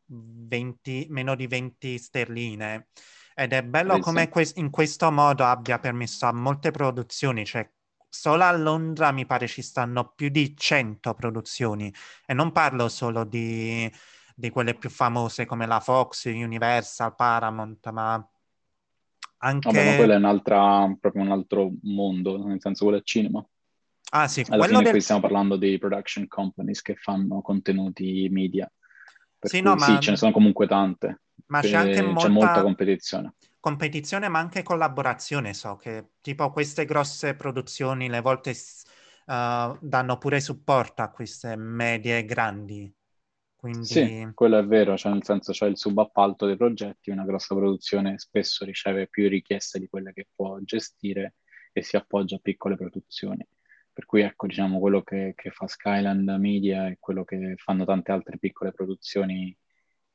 20, 0.06 1.08
meno 1.10 1.36
di 1.36 1.48
20 1.48 1.98
sterline. 1.98 2.90
Ed 3.34 3.54
è 3.54 3.64
bello 3.64 3.98
Sì, 3.98 4.02
come 4.02 4.28
sì. 4.28 4.30
que- 4.30 4.52
in 4.56 4.70
questo 4.70 5.10
modo 5.12 5.46
abbia 5.46 5.80
permesso 5.80 6.26
a 6.26 6.34
molte 6.34 6.72
produzioni, 6.72 7.46
cioè 7.46 7.70
solo 8.10 8.44
a 8.44 8.52
Londra 8.52 9.12
mi 9.12 9.26
pare 9.26 9.48
ci 9.48 9.62
stanno 9.62 10.12
più 10.14 10.28
di 10.30 10.56
100 10.58 11.14
produzioni 11.14 11.94
e 12.26 12.34
non 12.34 12.52
parlo 12.52 12.90
solo 12.90 13.24
di, 13.24 13.90
di 14.36 14.50
quelle 14.50 14.74
più 14.76 14.90
famose 14.90 15.46
come 15.46 15.66
la 15.66 15.80
Fox, 15.80 16.26
Universal, 16.26 17.16
Paramount, 17.16 17.90
ma 17.92 18.28
anche... 19.39 19.72
Vabbè, 19.72 19.86
ma 19.86 19.96
quello 19.96 20.13
è 20.13 20.15
un'altra, 20.17 20.96
proprio 21.00 21.24
un 21.24 21.31
altro 21.31 21.72
mondo, 21.84 22.46
nel 22.46 22.62
senso 22.62 22.86
quello 22.86 23.00
è 23.00 23.03
cinema. 23.03 23.46
Ah 24.12 24.27
sì, 24.27 24.43
Alla 24.43 24.58
quello 24.58 24.77
fine 24.77 24.84
del... 24.84 24.91
qui 24.93 25.01
stiamo 25.01 25.22
parlando 25.22 25.55
di 25.58 25.77
production 25.77 26.27
companies 26.27 26.81
che 26.81 26.96
fanno 26.96 27.41
contenuti 27.41 28.27
media, 28.31 28.72
per 29.38 29.50
Sì, 29.50 29.62
no, 29.62 29.77
sì, 29.77 29.77
ma- 29.91 30.00
ce 30.00 30.12
ne 30.12 30.17
sono 30.17 30.31
comunque 30.31 30.67
tante. 30.67 31.22
Ma 31.48 31.62
c'è 31.62 31.75
anche 31.77 32.01
c'è 32.01 32.08
molta 32.08 32.29
molta 32.29 32.62
competizione. 32.62 33.34
competizione, 33.60 34.27
ma 34.27 34.39
anche 34.39 34.63
collaborazione. 34.63 35.53
So 35.53 35.75
che 35.77 36.12
tipo 36.22 36.51
queste 36.51 36.86
grosse 36.86 37.36
produzioni 37.36 38.10
le 38.10 38.22
volte 38.22 38.51
uh, 38.51 39.77
danno 39.81 40.17
pure 40.17 40.39
supporto 40.39 41.01
a 41.01 41.10
queste 41.10 41.55
medie 41.55 42.25
grandi. 42.25 42.91
Quindi 43.60 43.84
Sì, 43.84 44.32
quello 44.34 44.58
è 44.58 44.66
vero, 44.66 44.96
cioè 44.96 45.12
nel 45.12 45.25
senso 45.25 45.51
c'è 45.51 45.68
il 45.68 45.78
subappalto 45.78 46.46
dei 46.46 46.56
progetti, 46.56 47.10
una 47.10 47.25
grossa 47.25 47.56
produzione 47.56 48.18
spesso 48.18 48.63
riceve 48.63 49.08
più 49.10 49.28
richieste 49.28 49.80
di 49.80 49.89
quelle 49.89 50.13
che 50.13 50.28
può 50.34 50.60
gestire 50.62 51.36
e 51.74 51.84
si 51.84 51.98
appoggia 51.98 52.38
a 52.38 52.39
piccole 52.42 52.78
produzioni. 52.78 53.46
Per 53.92 54.06
cui 54.06 54.22
ecco, 54.22 54.48
diciamo, 54.48 54.80
quello 54.80 55.01
che, 55.01 55.34
che 55.36 55.51
fa 55.51 55.68
Skyland 55.68 56.30
Media 56.39 56.88
e 56.88 56.96
quello 57.01 57.25
che 57.25 57.56
fanno 57.58 57.84
tante 57.84 58.13
altre 58.13 58.38
piccole 58.38 58.72
produzioni 58.72 59.54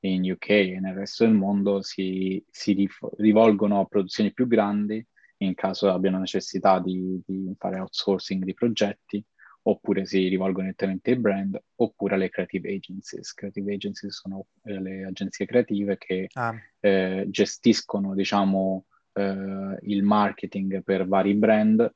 in 0.00 0.30
UK 0.30 0.48
e 0.48 0.78
nel 0.80 0.94
resto 0.94 1.24
del 1.26 1.34
mondo 1.34 1.82
si, 1.82 2.42
si 2.48 2.88
rivolgono 3.18 3.80
a 3.80 3.84
produzioni 3.84 4.32
più 4.32 4.46
grandi 4.46 5.06
in 5.38 5.54
caso 5.54 5.90
abbiano 5.90 6.18
necessità 6.18 6.80
di, 6.80 7.20
di 7.26 7.54
fare 7.58 7.78
outsourcing 7.78 8.42
di 8.42 8.54
progetti 8.54 9.22
oppure 9.66 10.04
si 10.04 10.28
rivolgono 10.28 10.64
direttamente 10.64 11.10
ai 11.10 11.16
brand, 11.16 11.62
oppure 11.76 12.14
alle 12.14 12.28
creative 12.28 12.72
agencies. 12.72 13.32
Creative 13.32 13.72
agencies 13.72 14.14
sono 14.14 14.46
eh, 14.64 14.80
le 14.80 15.04
agenzie 15.04 15.46
creative 15.46 15.96
che 15.96 16.28
ah, 16.34 16.54
eh, 16.80 17.26
gestiscono, 17.28 18.14
diciamo, 18.14 18.86
eh, 19.12 19.78
il 19.82 20.02
marketing 20.02 20.82
per 20.82 21.06
vari 21.06 21.34
brand, 21.34 21.92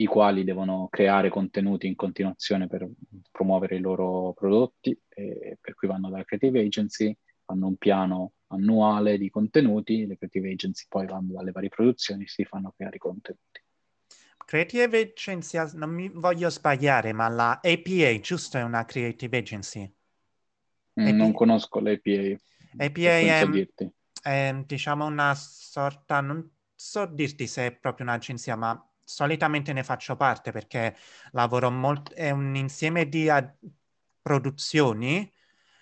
i 0.00 0.06
quali 0.06 0.44
devono 0.44 0.88
creare 0.90 1.28
contenuti 1.28 1.86
in 1.86 1.94
continuazione 1.94 2.68
per 2.68 2.88
promuovere 3.30 3.76
i 3.76 3.80
loro 3.80 4.32
prodotti, 4.32 4.96
per 5.08 5.74
cui 5.74 5.88
vanno 5.88 6.08
dalla 6.08 6.22
creative 6.22 6.60
agency, 6.60 7.16
fanno 7.44 7.66
un 7.66 7.76
piano 7.76 8.34
annuale 8.48 9.18
di 9.18 9.28
contenuti, 9.28 10.06
le 10.06 10.16
creative 10.16 10.52
agency 10.52 10.84
poi 10.88 11.06
vanno 11.06 11.32
dalle 11.32 11.50
varie 11.50 11.68
produzioni 11.68 12.24
e 12.24 12.28
si 12.28 12.44
fanno 12.44 12.72
creare 12.76 12.96
i 12.96 13.00
contenuti. 13.00 13.60
Creative 14.48 14.98
Agency, 14.98 15.58
non 15.74 15.90
mi 15.90 16.08
voglio 16.08 16.48
sbagliare, 16.48 17.12
ma 17.12 17.28
la 17.28 17.60
APA, 17.62 18.18
giusto, 18.18 18.56
è 18.56 18.62
una 18.62 18.86
Creative 18.86 19.36
Agency. 19.36 19.94
Mm, 20.98 21.16
Non 21.16 21.32
conosco 21.34 21.80
l'APA, 21.80 22.34
APA 22.78 23.10
è, 23.10 23.46
dirti. 23.46 23.92
è, 24.22 24.54
diciamo 24.64 25.04
una 25.04 25.34
sorta, 25.34 26.22
non 26.22 26.50
so 26.74 27.04
dirti 27.04 27.46
se 27.46 27.66
è 27.66 27.72
proprio 27.76 28.06
un'agenzia, 28.06 28.56
ma 28.56 28.82
solitamente 29.04 29.74
ne 29.74 29.84
faccio 29.84 30.16
parte 30.16 30.50
perché 30.50 30.96
lavoro 31.32 31.70
molto, 31.70 32.14
è 32.14 32.30
un 32.30 32.56
insieme 32.56 33.06
di 33.06 33.28
a- 33.28 33.54
produzioni 34.22 35.30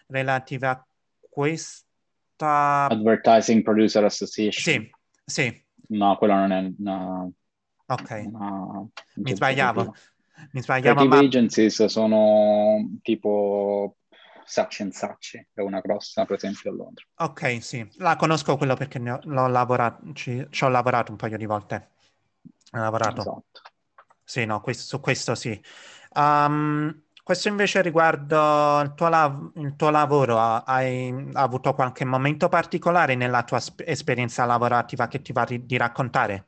relative 0.08 0.66
a 0.66 0.86
questa... 1.20 2.86
Advertising 2.90 3.62
Producer 3.62 4.02
Association. 4.02 4.50
Sì, 4.50 4.90
sì, 5.24 5.64
No, 5.90 6.16
quella 6.16 6.44
non 6.44 6.50
è 6.50 6.72
una, 6.80 7.30
ok, 7.86 8.22
una 8.26 8.48
mi 8.48 8.88
agenzia 9.14 9.34
sbagliavo, 9.34 9.94
mi 10.52 10.62
sbagliavo, 10.62 10.94
Creative 10.94 11.16
ma... 11.16 11.26
agencies 11.26 11.84
sono 11.86 12.98
tipo 13.02 13.96
Saatchi 14.44 14.90
Saatchi, 14.92 15.46
è 15.52 15.60
una 15.60 15.80
grossa 15.80 16.24
per 16.24 16.36
esempio 16.36 16.70
a 16.70 16.74
Londra. 16.74 17.04
Ok, 17.16 17.62
sì, 17.62 17.88
la 17.96 18.16
conosco 18.16 18.56
quello 18.56 18.74
perché 18.74 18.98
ne 18.98 19.12
ho, 19.12 19.20
l'ho 19.24 19.46
lavorato, 19.48 20.12
ci, 20.12 20.46
ci 20.50 20.64
ho 20.64 20.68
lavorato 20.68 21.10
un 21.10 21.16
paio 21.16 21.36
di 21.36 21.46
volte. 21.46 21.90
Ho 22.72 22.78
lavorato. 22.78 23.20
Esatto. 23.20 23.44
Sì, 24.22 24.44
no, 24.44 24.60
questo- 24.60 24.84
su 24.84 25.00
questo 25.00 25.34
sì. 25.34 25.60
Um, 26.14 27.02
questo 27.22 27.48
invece 27.48 27.82
riguardo 27.82 28.80
il 28.82 28.94
tuo, 28.94 29.08
lav- 29.08 29.56
il 29.56 29.74
tuo 29.76 29.90
lavoro, 29.90 30.38
ha- 30.38 30.62
hai 30.64 31.30
avuto 31.32 31.74
qualche 31.74 32.04
momento 32.04 32.48
particolare 32.48 33.14
nella 33.14 33.42
tua 33.44 33.60
sp- 33.60 33.82
esperienza 33.86 34.44
lavorativa 34.44 35.08
che 35.08 35.22
ti 35.22 35.32
va 35.32 35.44
di 35.44 35.76
raccontare? 35.76 36.46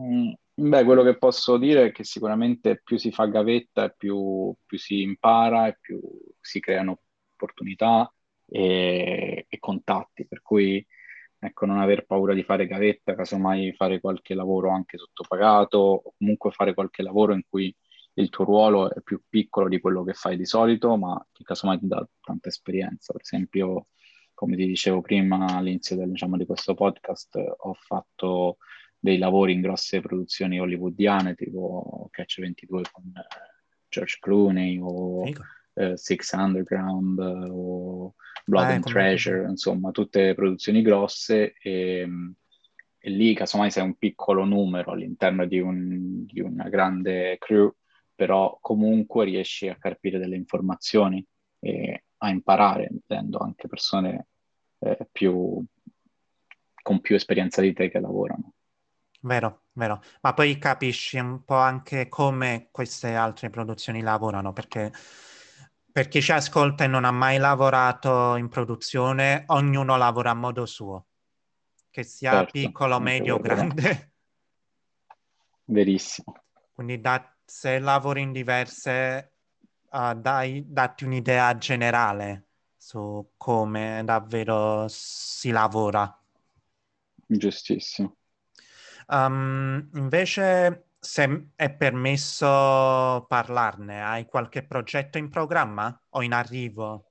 Mm, 0.00 0.30
beh, 0.54 0.84
quello 0.84 1.02
che 1.02 1.16
posso 1.18 1.56
dire 1.58 1.86
è 1.86 1.92
che 1.92 2.04
sicuramente 2.04 2.80
più 2.82 2.96
si 2.98 3.10
fa 3.10 3.26
gavetta 3.26 3.88
più, 3.88 4.54
più 4.64 4.78
si 4.78 5.00
impara 5.02 5.66
e 5.68 5.78
più 5.80 6.00
si 6.40 6.60
creano 6.60 7.00
opportunità 7.34 8.12
e, 8.46 9.46
e 9.48 9.58
contatti, 9.58 10.26
per 10.26 10.40
cui 10.42 10.84
ecco, 11.40 11.66
non 11.66 11.78
aver 11.78 12.06
paura 12.06 12.34
di 12.34 12.42
fare 12.44 12.66
gavetta, 12.66 13.14
casomai 13.14 13.72
fare 13.74 14.00
qualche 14.00 14.34
lavoro 14.34 14.70
anche 14.70 14.98
sottopagato 14.98 15.78
o 15.78 16.14
comunque 16.16 16.50
fare 16.52 16.74
qualche 16.74 17.02
lavoro 17.02 17.32
in 17.34 17.42
cui 17.48 17.74
il 18.14 18.28
tuo 18.30 18.44
ruolo 18.44 18.92
è 18.92 19.00
più 19.02 19.20
piccolo 19.28 19.68
di 19.68 19.80
quello 19.80 20.02
che 20.04 20.12
fai 20.12 20.36
di 20.36 20.46
solito, 20.46 20.96
ma 20.96 21.24
che 21.32 21.44
casomai 21.44 21.78
ti 21.78 21.86
dà 21.86 22.06
tanta 22.20 22.48
esperienza. 22.48 23.12
Per 23.12 23.22
esempio, 23.22 23.88
come 24.34 24.56
ti 24.56 24.66
dicevo 24.66 25.00
prima 25.00 25.46
all'inizio 25.56 25.96
del, 25.96 26.10
diciamo, 26.10 26.36
di 26.36 26.46
questo 26.46 26.74
podcast, 26.74 27.36
ho 27.58 27.74
fatto 27.74 28.56
dei 28.98 29.18
lavori 29.18 29.52
in 29.52 29.60
grosse 29.60 30.00
produzioni 30.00 30.58
hollywoodiane, 30.58 31.34
tipo 31.34 32.08
Catch 32.10 32.40
22 32.40 32.82
con 32.90 33.04
eh, 33.14 33.26
George 33.88 34.18
Clooney 34.20 34.78
o 34.80 35.24
eh, 35.74 35.96
Six 35.96 36.32
Underground 36.32 37.18
o 37.18 38.14
Blood 38.44 38.64
ah, 38.64 38.74
and 38.74 38.84
Treasure, 38.84 39.38
come... 39.38 39.50
insomma, 39.50 39.90
tutte 39.90 40.34
produzioni 40.34 40.82
grosse 40.82 41.54
e, 41.60 42.08
e, 42.98 43.10
lì 43.10 43.34
casomai 43.34 43.70
sei 43.70 43.84
un 43.84 43.96
piccolo 43.96 44.44
numero 44.44 44.92
all'interno 44.92 45.46
di, 45.46 45.60
un, 45.60 46.24
di 46.24 46.40
una 46.40 46.68
grande 46.68 47.36
crew, 47.38 47.72
però 48.14 48.58
comunque 48.60 49.24
riesci 49.24 49.68
a 49.68 49.76
carpire 49.76 50.18
delle 50.18 50.36
informazioni 50.36 51.24
e 51.60 52.04
a 52.16 52.30
imparare, 52.30 52.88
intendo 52.90 53.38
anche 53.38 53.68
persone 53.68 54.28
eh, 54.80 55.06
più, 55.12 55.64
con 56.82 57.00
più 57.00 57.14
esperienza 57.14 57.60
di 57.60 57.72
te 57.72 57.90
che 57.90 58.00
lavorano. 58.00 58.54
Vero, 59.20 59.62
vero. 59.72 60.00
Ma 60.20 60.32
poi 60.32 60.58
capisci 60.58 61.18
un 61.18 61.44
po' 61.44 61.56
anche 61.56 62.08
come 62.08 62.68
queste 62.70 63.14
altre 63.14 63.50
produzioni 63.50 64.00
lavorano, 64.00 64.52
perché 64.52 64.92
per 65.90 66.06
chi 66.08 66.22
ci 66.22 66.30
ascolta 66.30 66.84
e 66.84 66.86
non 66.86 67.04
ha 67.04 67.10
mai 67.10 67.38
lavorato 67.38 68.36
in 68.36 68.48
produzione, 68.48 69.42
ognuno 69.48 69.96
lavora 69.96 70.30
a 70.30 70.34
modo 70.34 70.64
suo, 70.66 71.06
che 71.90 72.04
sia 72.04 72.30
certo, 72.30 72.52
piccolo, 72.52 73.00
medio 73.00 73.36
o 73.36 73.40
grande. 73.40 74.12
Verissimo. 75.64 76.34
Quindi 76.72 77.00
da, 77.00 77.36
se 77.44 77.80
lavori 77.80 78.22
in 78.22 78.30
diverse, 78.30 79.32
uh, 79.90 80.14
dai, 80.14 80.62
datti 80.64 81.04
un'idea 81.04 81.58
generale 81.58 82.44
su 82.76 83.32
come 83.36 84.02
davvero 84.04 84.86
si 84.88 85.50
lavora. 85.50 86.16
Giustissimo. 87.26 88.17
Um, 89.10 89.88
invece 89.94 90.88
se 90.98 91.50
è 91.54 91.70
permesso 91.70 93.24
parlarne, 93.26 94.02
hai 94.02 94.26
qualche 94.26 94.64
progetto 94.64 95.16
in 95.16 95.30
programma 95.30 95.98
o 96.10 96.22
in 96.22 96.32
arrivo? 96.32 97.04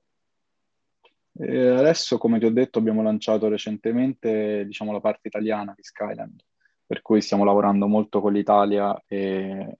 Eh, 1.32 1.68
adesso, 1.68 2.18
come 2.18 2.38
ti 2.38 2.44
ho 2.44 2.50
detto, 2.50 2.78
abbiamo 2.78 3.02
lanciato 3.02 3.48
recentemente, 3.48 4.64
diciamo, 4.66 4.92
la 4.92 5.00
parte 5.00 5.28
italiana 5.28 5.72
di 5.74 5.82
Skyland, 5.82 6.40
per 6.86 7.00
cui 7.02 7.20
stiamo 7.20 7.44
lavorando 7.44 7.86
molto 7.86 8.20
con 8.20 8.32
l'Italia 8.32 9.00
e, 9.06 9.78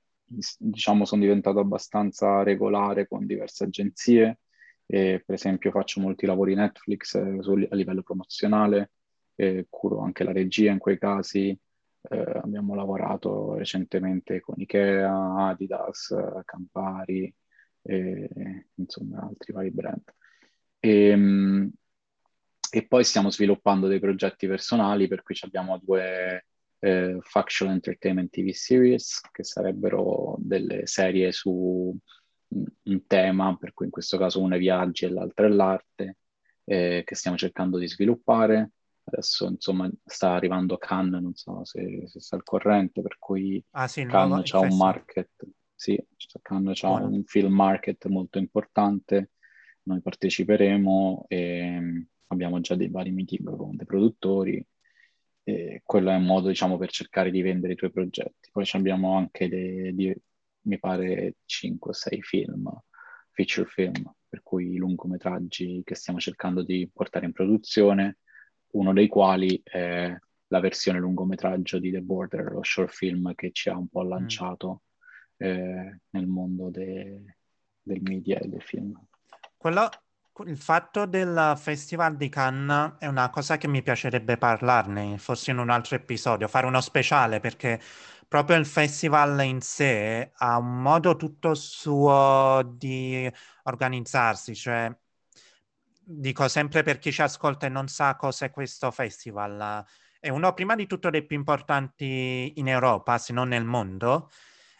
diciamo, 0.58 1.04
sono 1.04 1.22
diventato 1.22 1.58
abbastanza 1.58 2.42
regolare 2.42 3.06
con 3.06 3.26
diverse 3.26 3.64
agenzie. 3.64 4.38
E, 4.87 5.22
per 5.25 5.34
esempio, 5.34 5.70
faccio 5.70 6.00
molti 6.00 6.26
lavori 6.26 6.54
Netflix 6.54 7.14
eh, 7.14 7.66
a 7.70 7.75
livello 7.75 8.02
promozionale, 8.02 8.92
curo 9.68 10.00
anche 10.00 10.25
la 10.25 10.32
regia 10.32 10.72
in 10.72 10.78
quei 10.78 10.98
casi, 10.98 11.56
eh, 12.02 12.40
abbiamo 12.42 12.75
lavorato 12.75 13.55
recentemente 13.55 14.40
con 14.40 14.55
Ikea, 14.59 15.49
Adidas, 15.49 16.14
Campari 16.44 17.33
e 17.83 18.68
insomma 18.75 19.22
altri 19.22 19.53
vari 19.53 19.70
brand. 19.70 20.03
E, 20.81 21.09
ehm, 21.09 21.70
e 22.70 22.87
poi 22.87 23.03
stiamo 23.05 23.31
sviluppando 23.31 23.87
dei 23.87 23.99
progetti 23.99 24.46
personali, 24.46 25.09
per 25.09 25.22
cui 25.22 25.35
abbiamo 25.40 25.79
due 25.79 26.46
eh, 26.81 27.18
Factual 27.20 27.70
Entertainment 27.70 28.31
TV 28.31 28.51
Series, 28.51 29.20
che 29.33 29.42
sarebbero 29.42 30.37
delle 30.38 30.87
serie 30.87 31.33
su 31.33 31.96
un 32.51 33.07
tema, 33.07 33.57
per 33.57 33.72
cui 33.72 33.87
in 33.87 33.92
questo 33.92 34.18
caso 34.18 34.40
uno 34.40 34.55
è 34.55 34.59
viaggi 34.59 35.05
e 35.05 35.11
l'altro 35.11 35.46
è 35.46 35.49
l'arte, 35.49 36.16
eh, 36.64 37.03
che 37.05 37.14
stiamo 37.14 37.37
cercando 37.37 37.79
di 37.79 37.88
sviluppare. 37.88 38.72
Adesso 39.11 39.49
insomma 39.49 39.90
sta 40.05 40.35
arrivando 40.35 40.77
Cannes, 40.77 41.23
non 41.23 41.35
so 41.35 41.64
se, 41.64 42.03
se 42.07 42.21
sta 42.21 42.37
al 42.37 42.42
corrente, 42.42 43.01
per 43.01 43.16
cui 43.18 43.62
ah, 43.71 43.88
sì, 43.88 44.05
Cannes 44.05 44.53
ha 44.53 44.61
un 44.61 44.77
market, 44.77 45.31
sì, 45.75 45.99
Cannes 46.42 46.83
ha 46.83 46.90
un 46.90 47.25
film 47.25 47.53
market 47.53 48.07
molto 48.07 48.38
importante, 48.38 49.31
noi 49.85 50.03
parteciperemo 50.03 51.25
e 51.29 52.07
abbiamo 52.27 52.61
già 52.61 52.75
dei 52.75 52.90
vari 52.90 53.11
meeting 53.11 53.57
con 53.57 53.77
dei 53.77 53.87
produttori 53.87 54.64
e 55.42 55.81
quello 55.83 56.11
è 56.11 56.14
un 56.16 56.27
modo 56.27 56.49
diciamo 56.49 56.77
per 56.77 56.90
cercare 56.90 57.31
di 57.31 57.40
vendere 57.40 57.73
i 57.73 57.77
tuoi 57.77 57.90
progetti. 57.90 58.51
Poi 58.53 58.68
abbiamo 58.73 59.16
anche 59.16 59.49
dei, 59.49 59.94
di, 59.94 60.14
mi 60.62 60.79
pare 60.79 61.37
5-6 61.47 62.21
film, 62.21 62.71
feature 63.31 63.66
film, 63.66 64.14
per 64.29 64.42
cui 64.42 64.77
lungometraggi 64.77 65.81
che 65.85 65.94
stiamo 65.94 66.18
cercando 66.18 66.62
di 66.62 66.90
portare 66.92 67.25
in 67.25 67.33
produzione 67.33 68.18
uno 68.72 68.92
dei 68.92 69.09
quali 69.09 69.61
è 69.62 70.16
la 70.48 70.61
versione 70.61 70.98
lungometraggio 70.98 71.78
di 71.78 71.90
The 71.90 72.00
Border, 72.00 72.52
lo 72.52 72.62
short 72.62 72.92
film 72.92 73.35
che 73.35 73.50
ci 73.52 73.68
ha 73.68 73.76
un 73.76 73.88
po' 73.88 74.04
mm. 74.04 74.09
lanciato 74.09 74.83
mm. 75.42 75.46
eh, 75.46 76.00
nel 76.11 76.26
mondo 76.26 76.70
de- 76.70 77.37
del 77.83 78.00
media 78.02 78.38
e 78.38 78.48
del 78.48 78.62
film. 78.62 78.98
Quello, 79.57 79.88
il 80.46 80.57
fatto 80.57 81.07
del 81.07 81.54
Festival 81.57 82.16
di 82.16 82.28
Cannes 82.28 82.94
è 82.98 83.07
una 83.07 83.28
cosa 83.31 83.57
che 83.57 83.68
mi 83.68 83.83
piacerebbe 83.83 84.37
parlarne, 84.37 85.18
forse 85.18 85.50
in 85.50 85.59
un 85.59 85.70
altro 85.70 85.96
episodio, 85.96 86.48
fare 86.48 86.66
uno 86.66 86.81
speciale 86.81 87.40
perché 87.40 87.81
proprio 88.28 88.57
il 88.57 88.66
festival 88.66 89.42
in 89.44 89.61
sé 89.61 90.31
ha 90.37 90.59
un 90.59 90.81
modo 90.81 91.16
tutto 91.16 91.54
suo 91.54 92.74
di 92.76 93.31
organizzarsi, 93.64 94.54
cioè 94.54 94.94
dico 96.11 96.49
sempre 96.49 96.83
per 96.83 96.99
chi 96.99 97.12
ci 97.12 97.23
ascolta 97.23 97.66
e 97.66 97.68
non 97.68 97.88
sa 97.88 98.16
cos'è 98.16 98.51
questo 98.51 98.90
festival, 98.90 99.85
è 100.18 100.29
uno 100.31 100.53
prima 100.55 100.75
di 100.75 100.87
tutto 100.87 101.11
dei 101.11 101.25
più 101.27 101.37
importanti 101.37 102.53
in 102.57 102.68
Europa, 102.68 103.18
se 103.18 103.33
non 103.33 103.49
nel 103.49 103.64
mondo, 103.64 104.31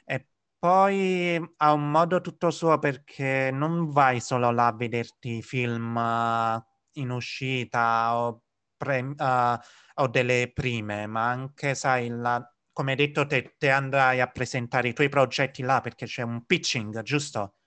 e 0.05 0.29
poi 0.59 1.38
ha 1.59 1.73
un 1.73 1.91
modo 1.91 2.21
tutto 2.21 2.51
suo 2.51 2.79
perché 2.79 3.51
non 3.53 3.91
vai 3.91 4.21
solo 4.21 4.51
là 4.51 4.69
a 4.69 4.73
vederti 4.75 5.43
film 5.43 5.97
uh, 5.97 6.62
in 7.01 7.11
uscita 7.11 8.17
o, 8.17 8.43
pre- 8.77 9.14
uh, 9.17 9.59
o, 10.03 10.09
delle 10.09 10.51
prime, 10.53 11.07
ma 11.07 11.29
anche, 11.31 11.75
sai, 11.75 12.09
la, 12.09 12.43
come 12.73 12.93
hai 12.93 12.97
detto 12.97 13.27
te, 13.27 13.55
te 13.59 13.71
andrai 13.71 14.21
a 14.21 14.29
presentare 14.29 14.88
i 14.88 14.93
tuoi 14.95 15.09
progetti 15.11 15.62
là 15.62 15.81
perché 15.81 16.07
c'è 16.07 16.23
un 16.23 16.45
pitching, 16.47 17.03
giusto? 17.03 17.58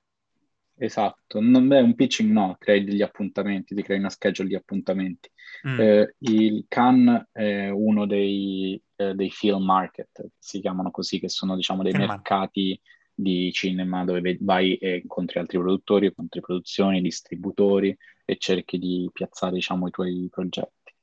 Esatto, 0.75 1.39
non 1.39 1.71
è 1.71 1.79
un 1.79 1.93
pitching, 1.93 2.31
no, 2.31 2.55
crei 2.57 2.84
degli 2.84 3.03
appuntamenti, 3.03 3.75
ti 3.75 3.84
crei 3.84 3.99
una 3.99 4.10
schedule 4.10 4.47
di 4.47 4.55
appuntamenti. 4.55 5.29
Mm. 5.67 5.79
Eh, 5.79 6.15
il 6.19 6.65
Cannes 6.67 7.27
è 7.31 7.69
uno 7.69 8.07
dei, 8.07 8.81
eh, 8.95 9.13
dei, 9.13 9.29
film 9.29 9.63
market, 9.63 10.31
si 10.39 10.60
chiamano 10.60 10.89
così, 10.89 11.19
che 11.19 11.29
sono 11.29 11.55
diciamo 11.55 11.84
dei 11.84 11.91
film 11.91 12.07
mercati 12.07 12.79
di 13.13 13.51
cinema 13.51 14.03
dove 14.03 14.38
vai 14.41 14.75
e 14.77 15.01
incontri 15.03 15.39
altri 15.39 15.60
produttori, 15.60 16.07
incontri 16.07 16.39
produzioni, 16.41 17.01
distributori 17.01 17.95
e 18.25 18.38
cerchi 18.38 18.79
di 18.79 19.07
piazzare 19.13 19.53
diciamo 19.53 19.88
i 19.88 19.91
tuoi 19.91 20.27
progetti. 20.31 20.93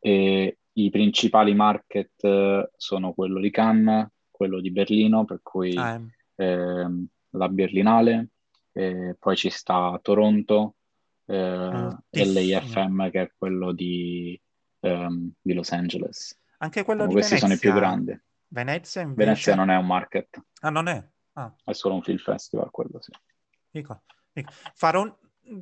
E 0.00 0.58
I 0.72 0.90
principali 0.90 1.54
market 1.54 2.22
eh, 2.24 2.70
sono 2.76 3.14
quello 3.14 3.40
di 3.40 3.50
Cannes, 3.50 4.08
quello 4.30 4.60
di 4.60 4.70
Berlino, 4.70 5.24
per 5.24 5.40
cui 5.42 5.74
ah, 5.76 5.98
eh, 6.36 6.86
la 7.30 7.48
Berlinale, 7.48 8.30
eh, 8.74 9.16
poi 9.18 9.36
ci 9.36 9.50
sta 9.50 9.98
Toronto 10.02 10.74
eh, 11.26 11.96
e 12.10 12.26
l'AFM 12.26 13.10
che 13.10 13.22
è 13.22 13.32
quello 13.36 13.72
di, 13.72 14.38
um, 14.80 15.32
di 15.40 15.54
Los 15.54 15.70
Angeles. 15.72 16.38
Anche 16.58 16.84
quello 16.84 17.06
Come 17.06 17.14
di 17.14 17.20
questi 17.20 17.34
Venezia. 17.34 17.56
sono 17.56 17.70
i 17.70 17.72
più 17.72 17.80
grandi. 17.80 18.22
Venezia 18.48 19.00
invece... 19.02 19.24
Venezia 19.24 19.54
non 19.54 19.70
è 19.70 19.76
un 19.76 19.86
market. 19.86 20.40
Ah, 20.60 20.70
non 20.70 20.88
è? 20.88 21.02
Ah. 21.34 21.54
È 21.64 21.72
solo 21.72 21.94
un 21.94 22.02
film 22.02 22.18
festival 22.18 22.70
quello, 22.70 23.00
sì. 23.00 23.12
Dico, 23.70 24.02
dico. 24.32 24.52
Un... 24.80 25.14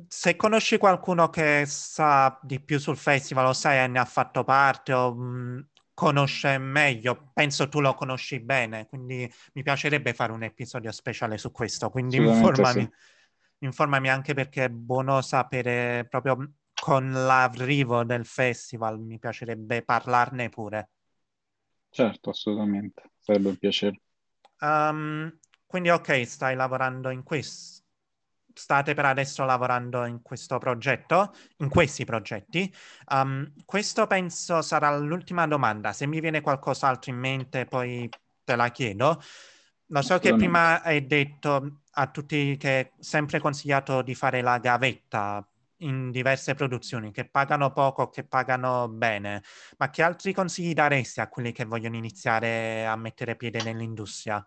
Se 0.07 0.35
conosci 0.35 0.77
qualcuno 0.77 1.29
che 1.29 1.63
sa 1.65 2.39
di 2.41 2.59
più 2.59 2.79
sul 2.79 2.97
festival, 2.97 3.47
o 3.47 3.53
sai, 3.53 3.89
ne 3.89 3.99
ha 3.99 4.05
fatto 4.05 4.43
parte 4.43 4.93
o 4.93 5.13
mh, 5.13 5.23
mm, 5.23 5.59
conosce 5.93 6.57
meglio, 6.57 7.31
penso 7.33 7.69
tu 7.69 7.79
lo 7.79 7.93
conosci 7.93 8.39
bene, 8.39 8.87
quindi 8.87 9.31
mi 9.53 9.63
piacerebbe 9.63 10.13
fare 10.13 10.31
un 10.31 10.43
episodio 10.43 10.91
speciale 10.91 11.37
su 11.37 11.51
questo, 11.51 11.89
quindi 11.89 12.17
informami, 12.17 12.81
sì. 12.81 12.89
informami 13.59 14.09
anche 14.09 14.33
perché 14.33 14.65
è 14.65 14.69
buono 14.69 15.21
sapere 15.21 16.05
proprio 16.09 16.53
con 16.73 17.11
l'arrivo 17.11 18.03
del 18.03 18.25
festival, 18.25 18.99
mi 18.99 19.19
piacerebbe 19.19 19.83
parlarne 19.83 20.49
pure. 20.49 20.89
Certo, 21.89 22.31
assolutamente, 22.31 23.11
sarebbe 23.19 23.49
un 23.49 23.57
piacere. 23.57 24.01
Um, 24.59 25.37
quindi 25.65 25.89
ok, 25.89 26.25
stai 26.25 26.55
lavorando 26.55 27.09
in 27.09 27.23
questo 27.23 27.82
state 28.53 28.93
per 28.93 29.05
adesso 29.05 29.45
lavorando 29.45 30.05
in 30.05 30.21
questo 30.21 30.57
progetto, 30.57 31.33
in 31.57 31.69
questi 31.69 32.05
progetti. 32.05 32.73
Um, 33.09 33.51
questo 33.65 34.07
penso 34.07 34.61
sarà 34.61 34.95
l'ultima 34.97 35.47
domanda. 35.47 35.93
Se 35.93 36.05
mi 36.05 36.19
viene 36.19 36.41
qualcos'altro 36.41 37.11
in 37.11 37.17
mente, 37.17 37.65
poi 37.65 38.09
te 38.43 38.55
la 38.55 38.69
chiedo. 38.69 39.21
Lo 39.87 40.01
so 40.01 40.17
che 40.17 40.33
prima 40.35 40.81
hai 40.81 41.05
detto 41.05 41.81
a 41.91 42.07
tutti 42.09 42.57
che 42.57 42.79
è 42.79 42.91
sempre 42.99 43.39
consigliato 43.39 44.01
di 44.01 44.15
fare 44.15 44.41
la 44.41 44.57
gavetta 44.57 45.47
in 45.77 46.11
diverse 46.11 46.55
produzioni 46.55 47.11
che 47.11 47.29
pagano 47.29 47.71
poco, 47.71 48.09
che 48.09 48.23
pagano 48.23 48.87
bene, 48.87 49.43
ma 49.77 49.89
che 49.89 50.01
altri 50.01 50.33
consigli 50.33 50.73
daresti 50.73 51.19
a 51.19 51.27
quelli 51.27 51.51
che 51.51 51.65
vogliono 51.65 51.97
iniziare 51.97 52.85
a 52.85 52.95
mettere 52.95 53.35
piede 53.35 53.61
nell'industria? 53.63 54.45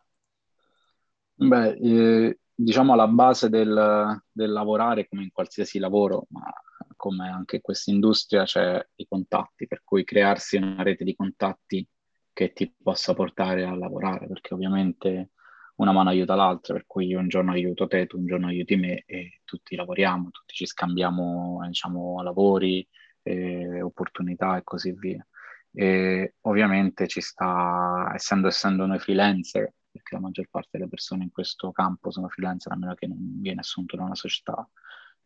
Beh, 1.34 1.76
eh, 1.80 2.38
diciamo 2.56 2.94
alla 2.94 3.06
base 3.06 3.48
del, 3.50 4.22
del, 4.32 4.50
lavorare, 4.50 5.06
come 5.08 5.22
in 5.24 5.30
qualsiasi 5.30 5.78
lavoro, 5.78 6.26
ma 6.30 6.50
come 6.96 7.28
anche 7.28 7.56
in 7.56 7.62
questa 7.62 7.90
industria, 7.90 8.44
c'è 8.44 8.84
i 8.96 9.06
contatti, 9.06 9.66
per 9.66 9.82
cui 9.84 10.04
crearsi 10.04 10.56
una 10.56 10.82
rete 10.82 11.04
di 11.04 11.14
contatti 11.14 11.86
che 12.32 12.52
ti 12.52 12.74
possa 12.82 13.14
portare 13.14 13.64
a 13.64 13.76
lavorare, 13.76 14.26
perché 14.26 14.54
ovviamente 14.54 15.30
una 15.76 15.92
mano 15.92 16.08
aiuta 16.08 16.34
l'altra, 16.34 16.74
per 16.74 16.84
cui 16.86 17.06
io 17.06 17.18
un 17.18 17.28
giorno 17.28 17.52
aiuto 17.52 17.86
te, 17.86 18.06
tu 18.06 18.18
un 18.18 18.26
giorno 18.26 18.46
aiuti 18.46 18.76
me 18.76 19.04
e 19.06 19.40
tutti 19.44 19.76
lavoriamo, 19.76 20.30
tutti 20.30 20.54
ci 20.54 20.66
scambiamo, 20.66 21.60
diciamo, 21.66 22.22
lavori, 22.22 22.86
eh, 23.22 23.82
opportunità 23.82 24.56
e 24.56 24.62
così 24.64 24.92
via. 24.92 25.26
E 25.72 26.36
ovviamente 26.42 27.06
ci 27.06 27.20
sta, 27.20 28.10
essendo, 28.14 28.48
essendo 28.48 28.86
noi 28.86 28.98
freelancer, 28.98 29.70
perché 29.96 30.14
la 30.14 30.20
maggior 30.20 30.48
parte 30.50 30.76
delle 30.76 30.88
persone 30.88 31.24
in 31.24 31.30
questo 31.30 31.72
campo 31.72 32.10
sono 32.10 32.28
freelancer, 32.28 32.72
a 32.72 32.76
meno 32.76 32.94
che 32.94 33.06
non 33.06 33.40
viene 33.40 33.60
assunto 33.60 33.96
da 33.96 34.04
una 34.04 34.14
società 34.14 34.68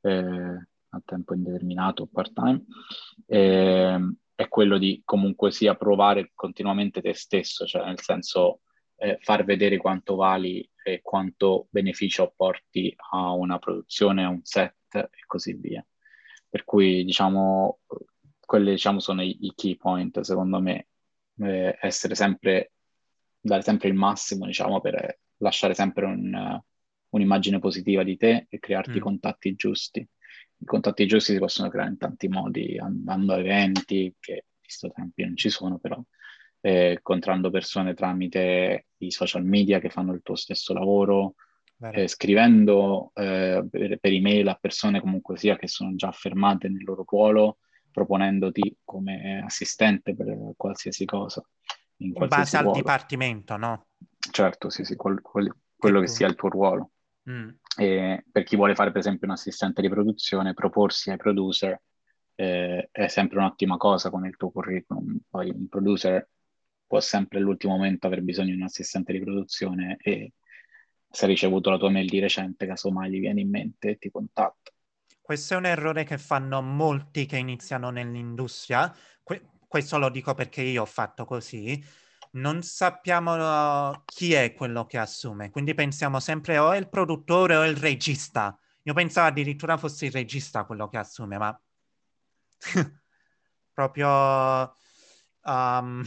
eh, 0.02 0.66
a 0.92 1.02
tempo 1.04 1.34
indeterminato 1.34 2.04
o 2.04 2.08
part-time, 2.10 2.64
eh, 3.26 4.14
è 4.34 4.48
quello 4.48 4.78
di 4.78 5.02
comunque 5.04 5.50
sia 5.50 5.74
provare 5.74 6.30
continuamente 6.34 7.02
te 7.02 7.14
stesso, 7.14 7.66
cioè 7.66 7.84
nel 7.84 8.00
senso 8.00 8.60
eh, 8.96 9.18
far 9.20 9.44
vedere 9.44 9.76
quanto 9.76 10.14
vali 10.14 10.68
e 10.82 11.00
quanto 11.02 11.66
beneficio 11.70 12.22
apporti 12.22 12.94
a 13.12 13.32
una 13.32 13.58
produzione, 13.58 14.24
a 14.24 14.28
un 14.28 14.40
set 14.42 14.74
e 14.92 15.08
così 15.26 15.54
via. 15.54 15.84
Per 16.48 16.64
cui 16.64 17.04
diciamo, 17.04 17.80
quelli 18.40 18.70
diciamo, 18.70 18.98
sono 18.98 19.22
i, 19.22 19.36
i 19.46 19.52
key 19.54 19.76
point 19.76 20.20
secondo 20.20 20.60
me, 20.60 20.88
eh, 21.38 21.76
essere 21.80 22.14
sempre 22.14 22.72
dare 23.40 23.62
sempre 23.62 23.88
il 23.88 23.94
massimo, 23.94 24.46
diciamo, 24.46 24.80
per 24.80 25.18
lasciare 25.38 25.74
sempre 25.74 26.04
un, 26.04 26.60
un'immagine 27.10 27.58
positiva 27.58 28.02
di 28.02 28.16
te 28.16 28.46
e 28.48 28.58
crearti 28.58 28.92
mm. 28.92 28.96
i 28.96 29.00
contatti 29.00 29.54
giusti. 29.54 30.06
I 30.58 30.64
contatti 30.64 31.06
giusti 31.06 31.32
si 31.32 31.38
possono 31.38 31.70
creare 31.70 31.90
in 31.90 31.96
tanti 31.96 32.28
modi, 32.28 32.78
andando 32.78 33.32
a 33.32 33.38
eventi, 33.38 34.14
che 34.20 34.32
in 34.32 34.60
questo 34.62 34.90
tempo 34.90 35.22
non 35.22 35.36
ci 35.36 35.48
sono, 35.48 35.78
però 35.78 36.02
eh, 36.60 36.92
incontrando 36.92 37.50
persone 37.50 37.94
tramite 37.94 38.88
i 38.98 39.10
social 39.10 39.44
media 39.44 39.80
che 39.80 39.88
fanno 39.88 40.12
il 40.12 40.20
tuo 40.22 40.34
stesso 40.34 40.74
lavoro, 40.74 41.34
eh, 41.80 42.06
scrivendo 42.08 43.10
eh, 43.14 43.66
per, 43.70 43.98
per, 43.98 44.12
email 44.12 44.46
a 44.48 44.58
persone 44.60 45.00
comunque 45.00 45.38
sia 45.38 45.56
che 45.56 45.66
sono 45.66 45.94
già 45.94 46.08
affermate 46.08 46.68
nel 46.68 46.84
loro 46.84 47.06
ruolo, 47.08 47.58
proponendoti 47.90 48.80
come 48.84 49.42
assistente 49.42 50.14
per 50.14 50.52
qualsiasi 50.56 51.06
cosa 51.06 51.42
in, 52.00 52.12
in 52.14 52.28
base 52.28 52.56
al 52.56 52.70
dipartimento, 52.70 53.56
no? 53.56 53.86
Certo, 54.18 54.68
sì, 54.68 54.84
sì, 54.84 54.96
quel, 54.96 55.20
quel, 55.20 55.54
quello 55.76 56.00
che, 56.00 56.06
sia 56.06 56.26
il 56.26 56.34
tuo 56.34 56.48
ruolo. 56.48 56.90
Mm. 57.30 57.48
Per 57.74 58.42
chi 58.44 58.56
vuole 58.56 58.74
fare 58.74 58.90
per 58.90 59.00
esempio 59.00 59.26
un 59.26 59.32
assistente 59.32 59.80
di 59.80 59.88
produzione, 59.88 60.54
proporsi 60.54 61.10
ai 61.10 61.16
producer 61.16 61.80
eh, 62.34 62.88
è 62.90 63.08
sempre 63.08 63.38
un'ottima 63.38 63.76
cosa 63.76 64.10
con 64.10 64.26
il 64.26 64.36
tuo 64.36 64.50
curriculum. 64.50 65.18
Poi 65.28 65.50
un 65.50 65.68
producer 65.68 66.28
può 66.86 67.00
sempre 67.00 67.38
all'ultimo 67.38 67.76
momento 67.76 68.06
aver 68.06 68.22
bisogno 68.22 68.50
di 68.50 68.56
un 68.56 68.64
assistente 68.64 69.12
di 69.12 69.20
produzione 69.20 69.96
e 70.00 70.32
se 71.08 71.24
ha 71.24 71.28
ricevuto 71.28 71.70
la 71.70 71.78
tua 71.78 71.90
mail 71.90 72.08
di 72.08 72.18
recente, 72.18 72.66
casomai 72.66 73.10
gli 73.10 73.20
viene 73.20 73.40
in 73.40 73.50
mente 73.50 73.90
e 73.90 73.98
ti 73.98 74.10
contatta. 74.10 74.70
Questo 75.20 75.54
è 75.54 75.56
un 75.56 75.66
errore 75.66 76.04
che 76.04 76.18
fanno 76.18 76.60
molti 76.60 77.26
che 77.26 77.36
iniziano 77.36 77.90
nell'industria. 77.90 78.92
Que- 79.22 79.42
questo 79.70 79.98
lo 79.98 80.08
dico 80.08 80.34
perché 80.34 80.62
io 80.62 80.82
ho 80.82 80.84
fatto 80.84 81.24
così, 81.24 81.80
non 82.32 82.60
sappiamo 82.64 84.02
chi 84.04 84.32
è 84.32 84.52
quello 84.52 84.84
che 84.84 84.98
assume, 84.98 85.50
quindi 85.50 85.74
pensiamo 85.74 86.18
sempre 86.18 86.58
o 86.58 86.72
è 86.72 86.76
il 86.76 86.88
produttore 86.88 87.54
o 87.54 87.64
il 87.64 87.76
regista. 87.76 88.58
Io 88.82 88.94
pensavo 88.94 89.28
addirittura 89.28 89.76
fosse 89.76 90.06
il 90.06 90.10
regista 90.10 90.64
quello 90.64 90.88
che 90.88 90.96
assume, 90.96 91.38
ma 91.38 91.62
proprio 93.72 94.74
um... 95.44 96.04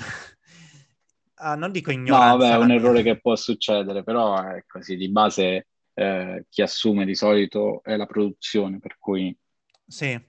uh, 1.37 1.55
non 1.55 1.71
dico 1.71 1.91
ignoranza. 1.91 2.31
No, 2.31 2.37
vabbè, 2.37 2.51
è 2.51 2.57
un 2.57 2.71
errore 2.71 3.01
che 3.01 3.21
può 3.21 3.37
succedere, 3.37 4.03
però 4.03 4.43
è 4.43 4.65
così, 4.67 4.97
di 4.97 5.09
base 5.09 5.67
eh, 5.93 6.45
chi 6.49 6.61
assume 6.61 7.05
di 7.05 7.15
solito 7.15 7.81
è 7.81 7.95
la 7.95 8.07
produzione, 8.07 8.79
per 8.79 8.97
cui 8.99 9.33
sì. 9.87 10.21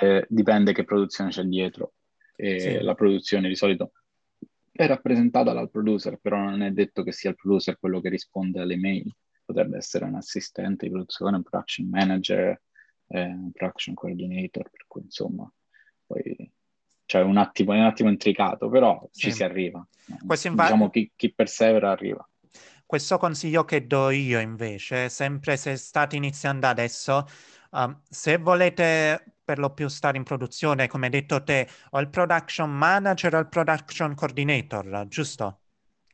eh, 0.00 0.26
dipende 0.28 0.72
che 0.72 0.84
produzione 0.84 1.30
c'è 1.30 1.42
dietro 1.42 1.94
e 2.40 2.60
sì. 2.60 2.78
la 2.82 2.94
produzione 2.94 3.48
di 3.48 3.56
solito 3.56 3.90
è 4.70 4.86
rappresentata 4.86 5.52
dal 5.52 5.70
producer, 5.70 6.18
però 6.18 6.38
non 6.38 6.62
è 6.62 6.70
detto 6.70 7.02
che 7.02 7.10
sia 7.10 7.30
il 7.30 7.36
producer 7.36 7.76
quello 7.80 8.00
che 8.00 8.10
risponde 8.10 8.60
alle 8.60 8.76
mail, 8.76 9.12
potrebbe 9.44 9.76
essere 9.76 10.04
un 10.04 10.14
assistente 10.14 10.86
di 10.86 10.92
produzione, 10.92 11.36
un 11.36 11.42
production 11.42 11.88
manager, 11.88 12.62
eh, 13.08 13.24
un 13.24 13.50
production 13.50 13.96
coordinator, 13.96 14.70
per 14.70 14.84
cui 14.86 15.02
insomma, 15.02 15.52
poi 16.06 16.52
cioè 17.06 17.22
un 17.22 17.38
attimo, 17.38 17.72
è 17.72 17.78
un 17.78 17.86
attimo 17.86 18.08
intricato, 18.08 18.68
però 18.68 19.08
sì. 19.10 19.22
ci 19.22 19.32
si 19.32 19.42
arriva. 19.42 19.84
Questo 20.24 20.50
diciamo 20.50 20.90
chi, 20.90 21.10
chi 21.16 21.34
persevera 21.34 21.90
arriva. 21.90 22.28
Questo 22.86 23.18
consiglio 23.18 23.64
che 23.64 23.84
do 23.84 24.10
io 24.10 24.38
invece, 24.38 25.08
sempre 25.08 25.56
se 25.56 25.74
state 25.74 26.14
iniziando 26.14 26.68
adesso, 26.68 27.26
um, 27.72 28.00
se 28.08 28.36
volete 28.36 29.37
per 29.48 29.58
lo 29.58 29.72
più 29.72 29.88
stare 29.88 30.18
in 30.18 30.24
produzione, 30.24 30.88
come 30.88 31.06
hai 31.06 31.10
detto 31.10 31.42
te, 31.42 31.66
o 31.92 32.00
il 32.00 32.10
production 32.10 32.70
manager 32.70 33.34
o 33.34 33.38
il 33.38 33.48
production 33.48 34.14
coordinator, 34.14 35.06
giusto? 35.08 35.60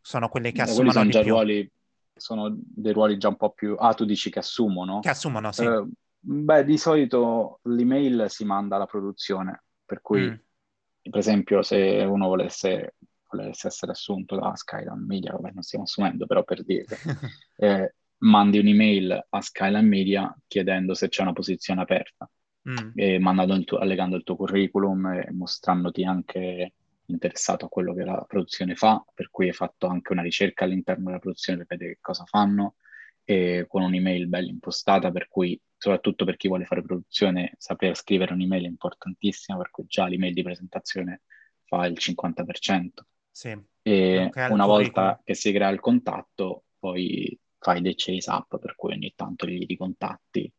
Sono 0.00 0.28
quelli 0.28 0.52
che 0.52 0.62
assumono 0.62 0.92
sono 0.92 1.10
già 1.10 1.20
più. 1.20 1.30
Ruoli, 1.30 1.68
sono 2.14 2.56
dei 2.56 2.92
ruoli 2.92 3.18
già 3.18 3.26
un 3.26 3.36
po' 3.36 3.50
più... 3.50 3.74
Ah, 3.76 3.92
tu 3.92 4.04
dici 4.04 4.30
che 4.30 4.38
assumono? 4.38 5.00
Che 5.00 5.08
assumono, 5.08 5.50
sì. 5.50 5.64
Uh, 5.64 5.90
beh, 6.20 6.62
di 6.62 6.78
solito 6.78 7.58
l'email 7.62 8.26
si 8.28 8.44
manda 8.44 8.76
alla 8.76 8.86
produzione, 8.86 9.64
per 9.84 10.00
cui, 10.00 10.30
mm. 10.30 11.10
per 11.10 11.18
esempio, 11.18 11.62
se 11.62 12.06
uno 12.08 12.28
volesse, 12.28 12.94
volesse 13.28 13.66
essere 13.66 13.90
assunto 13.90 14.36
da 14.36 14.54
Skyline 14.54 15.04
Media, 15.04 15.32
vabbè, 15.32 15.50
non 15.54 15.62
stiamo 15.62 15.86
assumendo, 15.86 16.24
però 16.26 16.44
per 16.44 16.62
dire... 16.62 16.86
eh, 17.56 17.94
mandi 18.18 18.58
un'email 18.58 19.26
a 19.28 19.40
Skyline 19.40 19.82
Media 19.82 20.34
chiedendo 20.46 20.94
se 20.94 21.08
c'è 21.08 21.22
una 21.22 21.32
posizione 21.32 21.82
aperta 21.82 22.30
mm. 22.68 22.90
il 22.94 23.64
tuo, 23.64 23.78
allegando 23.78 24.16
il 24.16 24.22
tuo 24.22 24.36
curriculum 24.36 25.06
e 25.06 25.30
mostrandoti 25.32 26.04
anche 26.04 26.72
interessato 27.06 27.66
a 27.66 27.68
quello 27.68 27.92
che 27.92 28.04
la 28.04 28.24
produzione 28.26 28.74
fa, 28.74 29.04
per 29.12 29.30
cui 29.30 29.48
hai 29.48 29.52
fatto 29.52 29.86
anche 29.86 30.12
una 30.12 30.22
ricerca 30.22 30.64
all'interno 30.64 31.04
della 31.06 31.18
produzione 31.18 31.58
per 31.58 31.76
vedere 31.76 31.94
che 31.94 32.00
cosa 32.00 32.24
fanno, 32.24 32.76
e 33.24 33.64
con 33.68 33.82
un'email 33.82 34.26
bella 34.28 34.50
impostata, 34.50 35.10
per 35.10 35.28
cui 35.28 35.58
soprattutto 35.76 36.24
per 36.24 36.36
chi 36.36 36.48
vuole 36.48 36.64
fare 36.64 36.82
produzione, 36.82 37.54
saper 37.58 37.96
scrivere 37.96 38.32
un'email 38.32 38.64
è 38.64 38.68
importantissima, 38.68 39.58
per 39.58 39.70
cui 39.70 39.84
già 39.86 40.06
l'email 40.06 40.32
di 40.32 40.42
presentazione 40.42 41.22
fa 41.64 41.86
il 41.86 41.96
50%. 41.98 42.88
Sì. 43.30 43.58
E 43.82 44.30
una 44.48 44.66
volta 44.66 45.20
che 45.22 45.34
si 45.34 45.52
crea 45.52 45.68
il 45.68 45.80
contatto, 45.80 46.64
poi 46.78 47.38
fai 47.58 47.82
dei 47.82 47.94
chase 47.96 48.30
up, 48.30 48.58
per 48.58 48.74
cui 48.76 48.92
ogni 48.92 49.12
tanto 49.14 49.44
li 49.46 49.64
ricontatti 49.64 50.50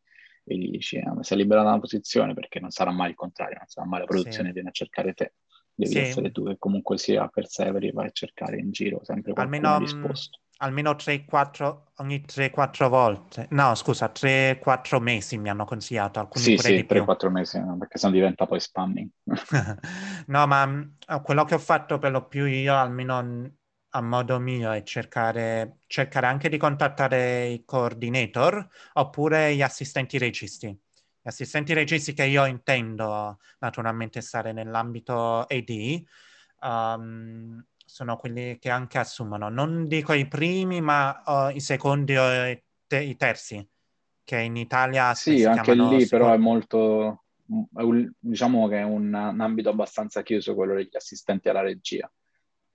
e 0.46 0.56
gli 0.56 0.70
dici 0.70 0.98
ah, 0.98 1.16
si 1.22 1.34
è 1.34 1.36
liberata 1.36 1.68
una 1.68 1.80
posizione 1.80 2.32
perché 2.34 2.60
non 2.60 2.70
sarà 2.70 2.92
mai 2.92 3.10
il 3.10 3.16
contrario, 3.16 3.56
non 3.58 3.66
sarà 3.66 3.86
mai 3.86 4.00
la 4.00 4.06
produzione 4.06 4.48
sì. 4.48 4.54
viene 4.54 4.68
a 4.68 4.72
cercare 4.72 5.12
te. 5.12 5.34
Devi 5.74 5.92
sì. 5.92 5.98
essere 5.98 6.30
tu 6.30 6.44
che 6.44 6.56
comunque 6.58 6.96
sia 6.96 7.28
perseveri, 7.28 7.90
vai 7.92 8.06
a 8.06 8.10
cercare 8.10 8.58
in 8.58 8.70
giro 8.70 9.00
sempre 9.02 9.32
qualcuno 9.32 9.68
almeno, 9.68 9.78
mm, 9.78 9.84
disposto. 9.84 10.40
Almeno 10.58 10.92
3-4 10.92 11.82
ogni 11.96 12.24
3-4 12.24 12.88
volte. 12.88 13.46
No, 13.50 13.74
scusa, 13.74 14.10
3-4 14.10 15.02
mesi 15.02 15.36
mi 15.36 15.50
hanno 15.50 15.66
consigliato. 15.66 16.18
Alcuni 16.18 16.44
sì, 16.44 16.56
sì, 16.56 16.86
3-4 16.88 17.28
mesi, 17.28 17.62
perché 17.78 17.98
sennò 17.98 18.14
diventa 18.14 18.46
poi 18.46 18.60
spamming. 18.60 19.10
no, 20.28 20.46
ma 20.46 20.66
mm, 20.66 20.82
quello 21.22 21.44
che 21.44 21.54
ho 21.56 21.58
fatto 21.58 21.98
per 21.98 22.10
lo 22.10 22.26
più 22.26 22.46
io, 22.46 22.74
almeno 22.74 23.18
a 23.90 24.00
modo 24.02 24.38
mio 24.38 24.72
è 24.72 24.82
cercare, 24.82 25.78
cercare 25.86 26.26
anche 26.26 26.48
di 26.48 26.56
contattare 26.58 27.46
i 27.46 27.64
coordinator 27.64 28.68
oppure 28.94 29.54
gli 29.54 29.62
assistenti 29.62 30.18
registi. 30.18 30.68
Gli 30.68 31.28
assistenti 31.28 31.72
registi 31.72 32.12
che 32.12 32.24
io 32.24 32.44
intendo 32.44 33.38
naturalmente 33.58 34.20
stare 34.20 34.52
nell'ambito 34.52 35.40
AD, 35.40 36.02
um, 36.60 37.64
sono 37.84 38.16
quelli 38.16 38.58
che 38.58 38.70
anche 38.70 38.98
assumono. 38.98 39.48
Non 39.48 39.86
dico 39.86 40.12
i 40.12 40.28
primi, 40.28 40.80
ma 40.80 41.22
uh, 41.24 41.54
i 41.54 41.60
secondi 41.60 42.16
o 42.16 42.46
i, 42.46 42.62
te- 42.86 43.02
i, 43.02 43.16
terzi, 43.16 43.66
che 44.22 44.38
in 44.38 44.56
Italia 44.56 45.14
sì, 45.14 45.44
anche 45.44 45.72
lì 45.72 46.00
secondi. 46.00 46.08
però 46.08 46.32
è 46.32 46.36
molto, 46.36 47.24
diciamo 48.18 48.68
che 48.68 48.78
è 48.78 48.82
un, 48.82 49.12
un 49.14 49.40
ambito 49.40 49.70
abbastanza 49.70 50.22
chiuso 50.22 50.54
quello 50.54 50.74
degli 50.74 50.94
assistenti 50.96 51.48
alla 51.48 51.62
regia 51.62 52.10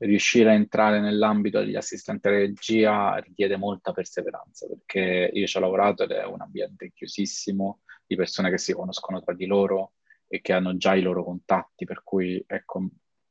riuscire 0.01 0.49
a 0.49 0.53
entrare 0.53 0.99
nell'ambito 0.99 1.59
degli 1.59 1.75
assistenti 1.75 2.27
alla 2.27 2.37
regia 2.37 3.15
richiede 3.17 3.55
molta 3.55 3.91
perseveranza 3.91 4.67
perché 4.67 5.29
io 5.31 5.45
ci 5.45 5.57
ho 5.57 5.59
lavorato 5.59 6.03
ed 6.03 6.11
è 6.11 6.25
un 6.25 6.41
ambiente 6.41 6.91
chiusissimo 6.93 7.81
di 8.05 8.15
persone 8.15 8.49
che 8.49 8.57
si 8.57 8.73
conoscono 8.73 9.21
tra 9.21 9.33
di 9.33 9.45
loro 9.45 9.93
e 10.27 10.41
che 10.41 10.53
hanno 10.53 10.77
già 10.77 10.95
i 10.95 11.01
loro 11.01 11.23
contatti, 11.23 11.85
per 11.85 12.03
cui 12.03 12.43
ecco, 12.47 12.89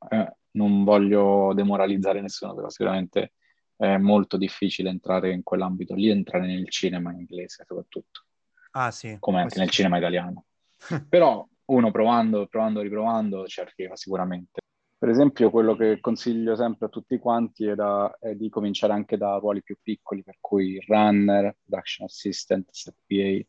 eh, 0.09 0.35
non 0.51 0.83
voglio 0.83 1.51
demoralizzare 1.53 2.21
nessuno, 2.21 2.53
però 2.53 2.69
sicuramente 2.69 3.33
è 3.75 3.97
molto 3.97 4.37
difficile 4.37 4.89
entrare 4.89 5.31
in 5.31 5.43
quell'ambito 5.43 5.95
lì, 5.95 6.09
entrare 6.09 6.45
nel 6.45 6.69
cinema 6.69 7.11
inglese 7.11 7.63
soprattutto. 7.67 8.25
Ah 8.71 8.91
sì. 8.91 9.17
Come 9.19 9.41
anche 9.41 9.59
nel 9.59 9.69
cinema 9.69 9.97
italiano. 9.97 10.45
però 11.09 11.45
uno 11.65 11.91
provando, 11.91 12.47
provando, 12.47 12.81
riprovando 12.81 13.45
ci 13.47 13.59
arriva 13.59 13.95
sicuramente. 13.95 14.60
Per 15.01 15.09
esempio, 15.09 15.49
quello 15.49 15.75
che 15.75 15.99
consiglio 15.99 16.55
sempre 16.55 16.85
a 16.85 16.89
tutti 16.89 17.17
quanti 17.17 17.65
è, 17.65 17.73
da, 17.73 18.15
è, 18.19 18.35
di 18.35 18.49
cominciare 18.49 18.93
anche 18.93 19.17
da 19.17 19.37
ruoli 19.37 19.63
più 19.63 19.75
piccoli, 19.81 20.21
per 20.21 20.37
cui 20.39 20.79
runner, 20.85 21.57
production 21.59 22.05
assistant, 22.05 22.69
SPA, 22.69 23.43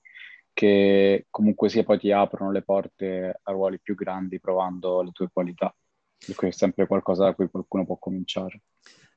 che 0.54 1.26
comunque 1.28 1.68
sia 1.68 1.84
poi 1.84 1.98
ti 1.98 2.10
aprono 2.10 2.52
le 2.52 2.62
porte 2.62 3.38
a 3.42 3.52
ruoli 3.52 3.78
più 3.82 3.94
grandi 3.94 4.40
provando 4.40 5.02
le 5.02 5.10
tue 5.10 5.28
qualità. 5.30 5.76
Per 6.24 6.34
cui 6.34 6.48
è 6.48 6.52
sempre 6.52 6.86
qualcosa 6.86 7.24
da 7.24 7.34
cui 7.34 7.50
qualcuno 7.50 7.84
può 7.84 7.98
cominciare. 7.98 8.62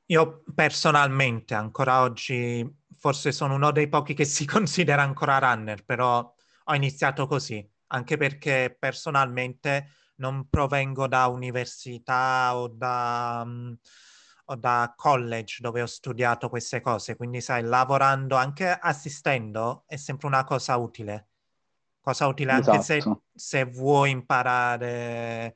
Io 0.08 0.44
personalmente, 0.54 1.54
ancora 1.54 2.02
oggi, 2.02 2.70
forse 2.98 3.32
sono 3.32 3.54
uno 3.54 3.72
dei 3.72 3.88
pochi 3.88 4.14
che 4.14 4.26
si 4.26 4.44
considera 4.46 5.04
ancora 5.04 5.40
runner, 5.40 5.86
però 5.86 6.34
ho 6.66 6.76
iniziato 6.76 7.28
così, 7.28 7.66
anche 7.88 8.18
perché 8.18 8.76
personalmente 8.78 9.88
non 10.16 10.48
provengo 10.50 11.08
da 11.08 11.28
università 11.28 12.56
o 12.56 12.68
da, 12.68 13.44
um, 13.46 13.78
o 14.46 14.56
da 14.56 14.94
college 14.96 15.58
dove 15.62 15.82
ho 15.82 15.86
studiato 15.86 16.50
queste 16.50 16.82
cose, 16.82 17.16
quindi 17.16 17.42
sai, 17.42 17.64
lavorando, 17.64 18.36
anche 18.36 18.68
assistendo, 18.70 19.84
è 19.88 19.96
sempre 19.96 20.28
una 20.28 20.44
cosa 20.44 20.76
utile. 20.78 21.30
Cosa 22.00 22.28
utile 22.28 22.52
anche 22.52 22.78
esatto. 22.78 23.24
se, 23.34 23.64
se, 23.64 23.64
vuoi 23.66 24.12
imparare 24.12 25.56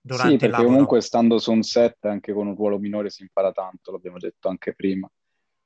durante 0.00 0.38
sì, 0.38 0.48
perché 0.48 0.64
comunque 0.64 1.00
stando 1.00 1.38
su 1.38 1.50
un 1.50 1.62
set 1.62 2.04
anche 2.04 2.32
con 2.32 2.46
un 2.46 2.54
ruolo 2.54 2.78
minore 2.78 3.10
si 3.10 3.22
impara 3.22 3.50
tanto, 3.50 3.90
l'abbiamo 3.90 4.18
detto 4.18 4.48
anche 4.48 4.72
prima. 4.72 5.10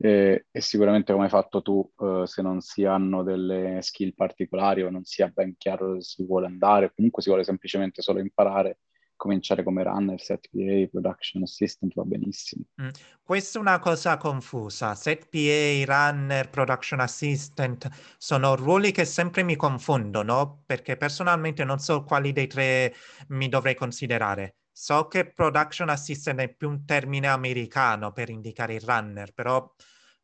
E, 0.01 0.47
e, 0.51 0.61
sicuramente 0.61 1.13
come 1.13 1.25
hai 1.25 1.31
fatto 1.31 1.61
tu, 1.61 1.93
uh, 1.97 2.25
se 2.25 2.41
non 2.41 2.61
si 2.61 2.85
hanno 2.85 3.25
delle 3.25 3.81
skill 3.83 4.15
particolari 4.15 4.83
o 4.83 4.91
non 4.91 5.03
sia 5.03 5.27
ben 5.27 5.57
chiaro 5.57 5.89
dove 5.89 6.03
si 6.03 6.25
vuole 6.25 6.47
andare, 6.47 6.93
comunque 6.95 7.21
si 7.21 7.29
vuole 7.29 7.43
semplicemente 7.43 8.01
solo 8.01 8.21
imparare, 8.21 8.79
cominciare 9.17 9.65
come 9.65 9.83
runner, 9.83 10.21
set 10.21 10.49
PA, 10.53 10.89
production 10.89 11.43
assistant 11.43 11.93
va 11.95 12.05
benissimo. 12.05 12.65
Mm. 12.81 12.89
Questa 13.23 13.59
è 13.59 13.61
una 13.61 13.81
cosa 13.81 14.17
confusa. 14.17 14.95
Set 14.95 15.27
PA, 15.29 15.85
runner, 15.85 16.49
production 16.49 17.01
assistant 17.01 17.89
sono 18.17 18.55
ruoli 18.55 18.93
che 18.93 19.05
sempre 19.05 19.43
mi 19.43 19.57
confondono 19.57 20.63
perché 20.65 20.97
personalmente 20.97 21.65
non 21.65 21.81
so 21.81 22.05
quali 22.05 22.33
dei 22.33 22.47
tre 22.47 22.95
mi 23.29 23.49
dovrei 23.49 23.75
considerare. 23.75 24.55
So 24.81 25.09
che 25.09 25.33
production 25.33 25.89
assistant 25.89 26.39
è 26.39 26.55
più 26.55 26.69
un 26.69 26.85
termine 26.85 27.27
americano 27.27 28.13
per 28.13 28.31
indicare 28.31 28.75
il 28.75 28.81
runner, 28.83 29.33
però 29.33 29.75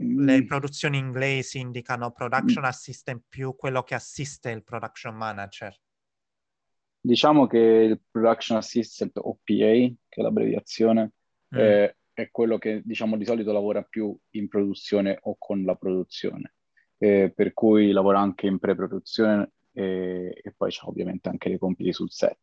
mm. 0.00 0.24
le 0.24 0.44
produzioni 0.44 0.96
inglesi 0.96 1.58
indicano 1.58 2.12
production 2.12 2.62
mm. 2.62 2.68
assistant 2.68 3.24
più 3.28 3.56
quello 3.56 3.82
che 3.82 3.96
assiste 3.96 4.50
il 4.50 4.62
production 4.62 5.16
manager. 5.16 5.76
Diciamo 7.00 7.48
che 7.48 7.58
il 7.58 8.00
production 8.08 8.56
assistant 8.56 9.16
o 9.16 9.40
PA, 9.42 9.42
che 9.42 9.96
è 10.08 10.20
l'abbreviazione, 10.20 11.14
mm. 11.52 11.58
è, 11.58 11.96
è, 12.12 12.30
quello 12.30 12.56
che 12.56 12.80
diciamo 12.84 13.16
di 13.16 13.24
solito 13.24 13.50
lavora 13.50 13.82
più 13.82 14.16
in 14.34 14.46
produzione 14.46 15.18
o 15.22 15.34
con 15.36 15.64
la 15.64 15.74
produzione, 15.74 16.54
eh, 16.98 17.32
per 17.34 17.54
cui 17.54 17.90
lavora 17.90 18.20
anche 18.20 18.46
in 18.46 18.60
pre-produzione 18.60 19.50
e, 19.72 20.40
e 20.40 20.54
poi 20.56 20.70
c'ha 20.70 20.86
ovviamente 20.86 21.28
anche 21.28 21.48
dei 21.48 21.58
compiti 21.58 21.92
sul 21.92 22.12
set 22.12 22.38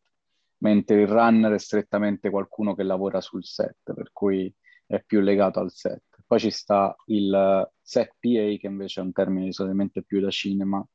mentre 0.61 1.01
il 1.01 1.07
runner 1.07 1.53
è 1.53 1.59
strettamente 1.59 2.29
qualcuno 2.29 2.73
che 2.73 2.83
lavora 2.83 3.21
sul 3.21 3.43
set, 3.43 3.93
per 3.93 4.11
cui 4.11 4.53
è 4.85 5.01
più 5.03 5.19
legato 5.19 5.59
al 5.59 5.71
set. 5.71 6.03
Poi 6.25 6.39
ci 6.39 6.51
sta 6.51 6.95
il 7.07 7.69
set 7.81 8.15
PA, 8.19 8.57
che 8.57 8.67
invece 8.67 9.01
è 9.01 9.03
un 9.03 9.11
termine 9.11 9.51
solamente 9.51 10.03
più 10.03 10.19
da 10.21 10.29
cinema, 10.29 10.85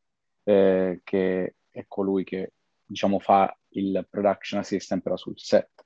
eh, 0.44 1.00
che 1.04 1.56
è 1.70 1.84
colui 1.88 2.24
che 2.24 2.54
diciamo 2.84 3.18
fa 3.18 3.54
il 3.70 4.06
production 4.08 4.60
assistant 4.60 5.02
però 5.02 5.16
sul 5.16 5.38
set, 5.38 5.84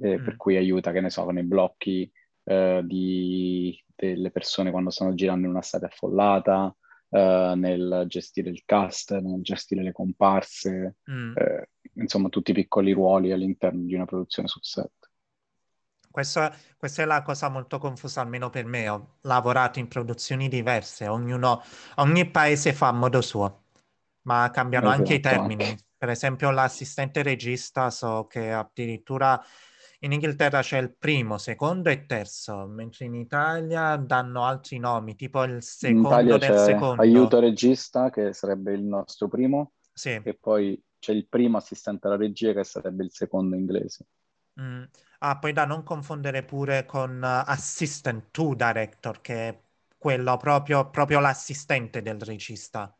eh, 0.00 0.18
mm. 0.18 0.24
per 0.24 0.36
cui 0.36 0.56
aiuta, 0.56 0.92
che 0.92 1.00
ne 1.00 1.10
so, 1.10 1.24
con 1.24 1.38
i 1.38 1.42
blocchi 1.42 2.10
eh, 2.44 2.82
di, 2.84 3.84
delle 3.94 4.30
persone 4.30 4.70
quando 4.70 4.90
stanno 4.90 5.14
girando 5.14 5.46
in 5.46 5.52
una 5.52 5.62
strada 5.62 5.86
affollata, 5.86 6.76
uh, 7.08 7.54
nel 7.54 8.04
gestire 8.06 8.50
il 8.50 8.62
cast, 8.64 9.16
nel 9.18 9.42
gestire 9.42 9.82
le 9.82 9.92
comparse, 9.92 10.96
mm. 11.10 11.36
eh, 11.36 11.68
insomma 11.94 12.28
tutti 12.28 12.50
i 12.50 12.54
piccoli 12.54 12.92
ruoli 12.92 13.32
all'interno 13.32 13.84
di 13.84 13.94
una 13.94 14.04
produzione 14.04 14.48
sul 14.48 14.64
set. 14.64 14.92
Questo, 16.10 16.50
questa 16.76 17.02
è 17.02 17.04
la 17.04 17.22
cosa 17.22 17.48
molto 17.48 17.78
confusa, 17.78 18.22
almeno 18.22 18.50
per 18.50 18.64
me. 18.64 18.88
Ho 18.88 19.18
lavorato 19.22 19.78
in 19.78 19.88
produzioni 19.88 20.48
diverse, 20.48 21.06
ognuno, 21.06 21.62
ogni 21.96 22.28
paese 22.28 22.72
fa 22.72 22.88
a 22.88 22.92
modo 22.92 23.20
suo, 23.20 23.64
ma 24.22 24.50
cambiano 24.50 24.86
esatto, 24.86 25.00
anche 25.00 25.14
i 25.14 25.20
termini. 25.20 25.64
Anche. 25.64 25.82
Per 25.96 26.08
esempio, 26.08 26.50
l'assistente 26.50 27.22
regista 27.22 27.90
so 27.90 28.26
che 28.26 28.52
addirittura 28.52 29.40
in 30.00 30.12
Inghilterra 30.12 30.60
c'è 30.60 30.78
il 30.78 30.94
primo, 30.96 31.38
secondo 31.38 31.88
e 31.90 32.06
terzo, 32.06 32.66
mentre 32.66 33.06
in 33.06 33.14
Italia 33.14 33.96
danno 33.96 34.44
altri 34.44 34.78
nomi, 34.78 35.16
tipo 35.16 35.42
il 35.42 35.62
secondo 35.62 36.38
del 36.38 36.58
secondo. 36.58 37.02
Aiuto 37.02 37.40
regista, 37.40 38.10
che 38.10 38.32
sarebbe 38.32 38.72
il 38.74 38.82
nostro 38.82 39.26
primo, 39.26 39.72
sì. 39.92 40.20
e 40.22 40.34
poi 40.34 40.80
c'è 41.00 41.12
il 41.12 41.26
primo 41.28 41.56
assistente 41.56 42.06
alla 42.06 42.16
regia, 42.16 42.52
che 42.52 42.64
sarebbe 42.64 43.04
il 43.04 43.10
secondo 43.12 43.56
inglese. 43.56 44.06
Mm. 44.60 44.84
Ah, 45.20 45.38
poi 45.38 45.52
da 45.52 45.64
non 45.64 45.82
confondere 45.82 46.44
pure 46.44 46.84
con 46.84 47.16
uh, 47.20 47.50
assistant 47.50 48.30
to 48.30 48.54
director, 48.54 49.20
che 49.20 49.48
è 49.48 49.60
quello 49.96 50.36
proprio, 50.36 50.90
proprio 50.90 51.18
l'assistente 51.18 52.02
del 52.02 52.20
regista. 52.20 52.96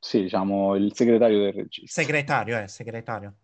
Sì, 0.00 0.22
diciamo 0.22 0.76
il 0.76 0.94
segretario 0.94 1.38
del 1.38 1.52
regista. 1.52 2.00
Segretario, 2.00 2.58
eh, 2.58 2.68
segretario. 2.68 3.34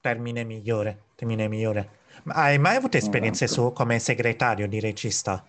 Termine 0.00 0.44
migliore, 0.44 1.06
termine 1.16 1.48
migliore. 1.48 1.98
Ma 2.24 2.34
hai 2.34 2.58
mai 2.58 2.76
avuto 2.76 2.96
esperienze 2.96 3.46
esatto. 3.46 3.68
su 3.68 3.72
come 3.72 3.98
segretario 3.98 4.68
di 4.68 4.78
regista? 4.78 5.44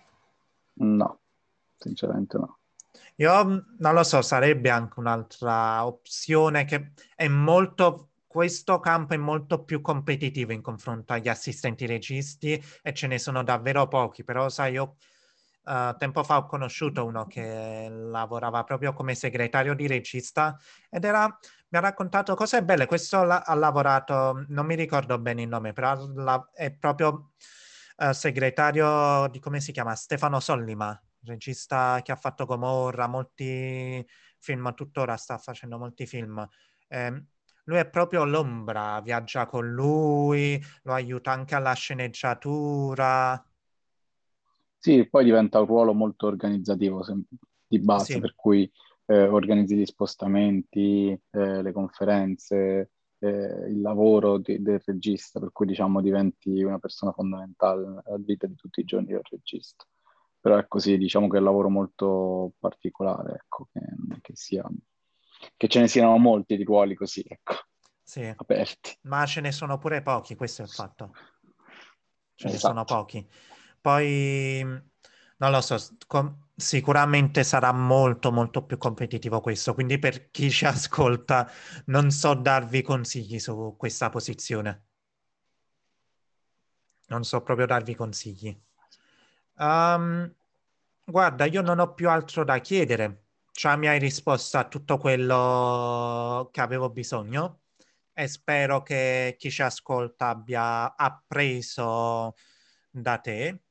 No, 0.74 1.20
sinceramente 1.76 2.36
no. 2.36 2.58
Io 3.16 3.44
mm, 3.44 3.58
non 3.78 3.94
lo 3.94 4.02
so, 4.02 4.22
sarebbe 4.22 4.70
anche 4.70 4.98
un'altra 4.98 5.86
opzione 5.86 6.64
che 6.64 6.92
è 7.14 7.28
molto 7.28 8.08
questo 8.26 8.80
campo 8.80 9.14
è 9.14 9.16
molto 9.16 9.62
più 9.62 9.80
competitivo 9.80 10.50
in 10.50 10.60
confronto 10.60 11.12
agli 11.12 11.28
assistenti 11.28 11.86
registi 11.86 12.60
e 12.82 12.92
ce 12.92 13.06
ne 13.06 13.20
sono 13.20 13.44
davvero 13.44 13.86
pochi, 13.86 14.24
però 14.24 14.48
sai, 14.48 14.72
io 14.72 14.96
uh, 15.64 15.96
tempo 15.96 16.22
fa 16.22 16.38
ho 16.38 16.46
conosciuto 16.46 17.04
uno 17.04 17.26
che 17.26 17.88
lavorava 17.90 18.64
proprio 18.64 18.92
come 18.92 19.14
segretario 19.14 19.74
di 19.74 19.86
regista 19.86 20.58
ed 20.90 21.04
era, 21.04 21.26
mi 21.26 21.78
ha 21.78 21.80
raccontato 21.80 22.34
cose 22.34 22.62
belle. 22.62 22.86
Questo 22.86 23.22
la, 23.24 23.42
ha 23.42 23.54
lavorato, 23.54 24.44
non 24.48 24.66
mi 24.66 24.74
ricordo 24.74 25.18
bene 25.18 25.42
il 25.42 25.48
nome, 25.48 25.72
però 25.72 26.06
la, 26.14 26.48
è 26.52 26.72
proprio 26.72 27.32
uh, 27.96 28.12
segretario 28.12 29.28
di 29.28 29.40
come 29.40 29.60
si 29.60 29.72
chiama? 29.72 29.94
Stefano 29.94 30.40
Sollima, 30.40 31.00
regista 31.24 32.00
che 32.02 32.12
ha 32.12 32.16
fatto 32.16 32.44
Gomorra, 32.46 33.06
molti 33.06 34.06
film, 34.38 34.74
tuttora 34.74 35.16
sta 35.16 35.38
facendo 35.38 35.78
molti 35.78 36.06
film. 36.06 36.46
Eh, 36.88 37.24
lui 37.64 37.78
è 37.78 37.88
proprio 37.88 38.24
l'ombra, 38.24 39.00
viaggia 39.00 39.46
con 39.46 39.72
lui, 39.72 40.62
lo 40.82 40.92
aiuta 40.92 41.32
anche 41.32 41.54
alla 41.54 41.72
sceneggiatura. 41.72 43.42
Sì, 44.84 45.08
poi 45.08 45.24
diventa 45.24 45.60
un 45.60 45.64
ruolo 45.64 45.94
molto 45.94 46.26
organizzativo 46.26 47.02
di 47.66 47.78
base, 47.78 48.12
sì. 48.12 48.20
per 48.20 48.34
cui 48.34 48.70
eh, 49.06 49.26
organizzi 49.26 49.76
gli 49.76 49.86
spostamenti, 49.86 51.08
eh, 51.08 51.62
le 51.62 51.72
conferenze, 51.72 52.90
eh, 53.18 53.66
il 53.70 53.80
lavoro 53.80 54.36
di, 54.36 54.60
del 54.60 54.82
regista, 54.84 55.40
per 55.40 55.52
cui 55.52 55.64
diciamo 55.64 56.02
diventi 56.02 56.62
una 56.62 56.78
persona 56.78 57.12
fondamentale 57.12 57.80
nella 57.80 58.18
vita 58.18 58.46
di 58.46 58.56
tutti 58.56 58.80
i 58.80 58.84
giorni 58.84 59.06
del 59.06 59.22
regista. 59.22 59.86
Però 60.38 60.58
è 60.58 60.68
così, 60.68 60.98
diciamo 60.98 61.28
che 61.28 61.36
è 61.36 61.38
un 61.38 61.46
lavoro 61.46 61.70
molto 61.70 62.52
particolare, 62.58 63.36
ecco, 63.36 63.68
che, 63.72 63.80
che, 64.20 64.36
sia, 64.36 64.68
che 65.56 65.66
ce 65.66 65.80
ne 65.80 65.88
siano 65.88 66.18
molti 66.18 66.58
di 66.58 66.64
ruoli 66.64 66.94
così, 66.94 67.24
ecco, 67.26 67.54
sì. 68.02 68.30
aperti. 68.36 68.98
Ma 69.04 69.24
ce 69.24 69.40
ne 69.40 69.50
sono 69.50 69.78
pure 69.78 70.02
pochi, 70.02 70.34
questo 70.34 70.60
è 70.60 70.66
il 70.66 70.70
fatto. 70.70 71.10
ce 72.34 72.48
esatto. 72.48 72.52
ne 72.52 72.58
sono 72.58 72.82
esatto. 72.82 72.94
pochi. 72.94 73.28
Poi, 73.84 74.62
non 75.36 75.50
lo 75.50 75.60
so, 75.60 75.76
com- 76.06 76.46
sicuramente 76.56 77.44
sarà 77.44 77.70
molto 77.72 78.32
molto 78.32 78.64
più 78.64 78.78
competitivo 78.78 79.40
questo, 79.42 79.74
quindi 79.74 79.98
per 79.98 80.30
chi 80.30 80.50
ci 80.50 80.64
ascolta 80.66 81.50
non 81.86 82.10
so 82.10 82.32
darvi 82.34 82.80
consigli 82.82 83.38
su 83.38 83.74
questa 83.76 84.08
posizione. 84.08 84.84
Non 87.08 87.24
so 87.24 87.42
proprio 87.42 87.66
darvi 87.66 87.94
consigli. 87.94 88.54
Um, 89.56 90.34
guarda, 91.04 91.44
io 91.46 91.62
non 91.62 91.78
ho 91.78 91.94
più 91.94 92.08
altro 92.10 92.44
da 92.44 92.58
chiedere. 92.60 93.26
Cioè, 93.52 93.76
mi 93.76 93.86
hai 93.88 93.98
risposto 93.98 94.58
a 94.58 94.66
tutto 94.68 94.98
quello 94.98 96.48
che 96.52 96.60
avevo 96.60 96.90
bisogno 96.90 97.60
e 98.12 98.26
spero 98.28 98.82
che 98.82 99.36
chi 99.38 99.50
ci 99.50 99.62
ascolta 99.62 100.28
abbia 100.30 100.96
appreso 100.96 102.34
da 102.90 103.18
te. 103.18 103.63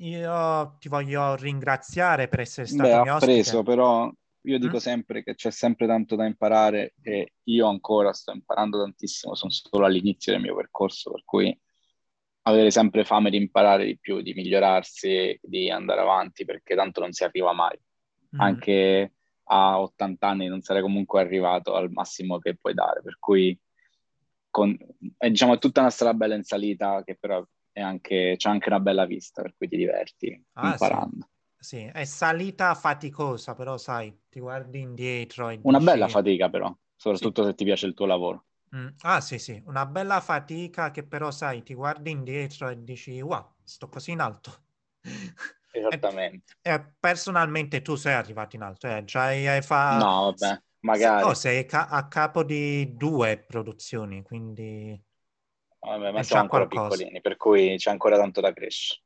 Io 0.00 0.76
ti 0.78 0.88
voglio 0.88 1.34
ringraziare 1.34 2.28
per 2.28 2.40
essere 2.40 2.66
stato 2.66 2.88
Beh, 2.88 3.02
mio 3.02 3.14
appreso, 3.16 3.62
però 3.62 4.10
io 4.42 4.58
dico 4.58 4.76
mm? 4.76 4.80
sempre 4.80 5.22
che 5.24 5.34
c'è 5.34 5.50
sempre 5.50 5.86
tanto 5.86 6.14
da 6.14 6.24
imparare 6.24 6.94
e 7.02 7.34
io 7.44 7.66
ancora 7.66 8.12
sto 8.12 8.32
imparando 8.32 8.80
tantissimo, 8.80 9.34
sono 9.34 9.50
solo 9.50 9.86
all'inizio 9.86 10.32
del 10.32 10.40
mio 10.40 10.54
percorso, 10.54 11.10
per 11.10 11.22
cui 11.24 11.60
avere 12.42 12.70
sempre 12.70 13.04
fame 13.04 13.30
di 13.30 13.36
imparare 13.36 13.84
di 13.84 13.98
più, 13.98 14.20
di 14.20 14.34
migliorarsi, 14.34 15.38
di 15.42 15.70
andare 15.70 16.00
avanti, 16.00 16.44
perché 16.44 16.74
tanto 16.74 17.00
non 17.00 17.12
si 17.12 17.24
arriva 17.24 17.52
mai. 17.52 17.78
Mm. 18.36 18.40
Anche 18.40 19.14
a 19.50 19.80
80 19.80 20.28
anni 20.28 20.46
non 20.46 20.62
sarei 20.62 20.82
comunque 20.82 21.20
arrivato 21.20 21.74
al 21.74 21.90
massimo 21.90 22.38
che 22.38 22.56
puoi 22.56 22.74
dare, 22.74 23.02
per 23.02 23.18
cui 23.18 23.58
con, 24.48 24.76
è, 25.16 25.28
diciamo, 25.28 25.54
è 25.54 25.58
tutta 25.58 25.80
una 25.80 25.90
strada 25.90 26.16
bella 26.16 26.34
in 26.36 26.44
salita 26.44 27.02
che 27.04 27.16
però 27.16 27.44
anche, 27.80 28.34
c'è 28.36 28.48
anche 28.48 28.68
una 28.68 28.80
bella 28.80 29.06
vista, 29.06 29.42
per 29.42 29.54
cui 29.56 29.68
ti 29.68 29.76
diverti 29.76 30.44
ah, 30.54 30.72
imparando. 30.72 31.28
Sì. 31.58 31.78
sì. 31.78 31.90
è 31.92 32.04
salita 32.04 32.74
faticosa, 32.74 33.54
però 33.54 33.76
sai, 33.76 34.16
ti 34.28 34.40
guardi 34.40 34.80
indietro 34.80 35.48
e 35.48 35.58
Una 35.62 35.78
dici... 35.78 35.90
bella 35.90 36.08
fatica 36.08 36.48
però, 36.48 36.74
soprattutto 36.96 37.42
sì. 37.42 37.48
se 37.48 37.54
ti 37.54 37.64
piace 37.64 37.86
il 37.86 37.94
tuo 37.94 38.06
lavoro. 38.06 38.44
Mm. 38.74 38.88
Ah 39.00 39.20
sì 39.22 39.38
sì, 39.38 39.62
una 39.66 39.86
bella 39.86 40.20
fatica 40.20 40.90
che 40.90 41.02
però 41.02 41.30
sai, 41.30 41.62
ti 41.62 41.72
guardi 41.72 42.10
indietro 42.10 42.68
e 42.68 42.82
dici 42.84 43.18
wow, 43.20 43.54
sto 43.64 43.88
così 43.88 44.10
in 44.10 44.20
alto. 44.20 44.52
Esattamente. 45.70 46.56
E, 46.60 46.72
e 46.72 46.84
personalmente 46.98 47.82
tu 47.82 47.94
sei 47.94 48.14
arrivato 48.14 48.56
in 48.56 48.62
alto, 48.62 48.88
eh? 48.88 49.04
Già 49.04 49.24
hai 49.24 49.62
fatto... 49.62 50.04
No, 50.04 50.34
vabbè, 50.36 50.62
magari. 50.80 51.26
No, 51.26 51.34
sei 51.34 51.64
ca- 51.66 51.88
a 51.88 52.08
capo 52.08 52.42
di 52.42 52.96
due 52.96 53.38
produzioni, 53.38 54.22
quindi... 54.22 55.00
Vabbè, 55.80 56.10
ma 56.10 56.22
siamo 56.22 56.42
ancora 56.42 56.66
qualcosa. 56.66 56.96
piccolini, 56.96 57.20
per 57.20 57.36
cui 57.36 57.76
c'è 57.76 57.90
ancora 57.90 58.16
tanto 58.16 58.40
da 58.40 58.52
crescere. 58.52 59.02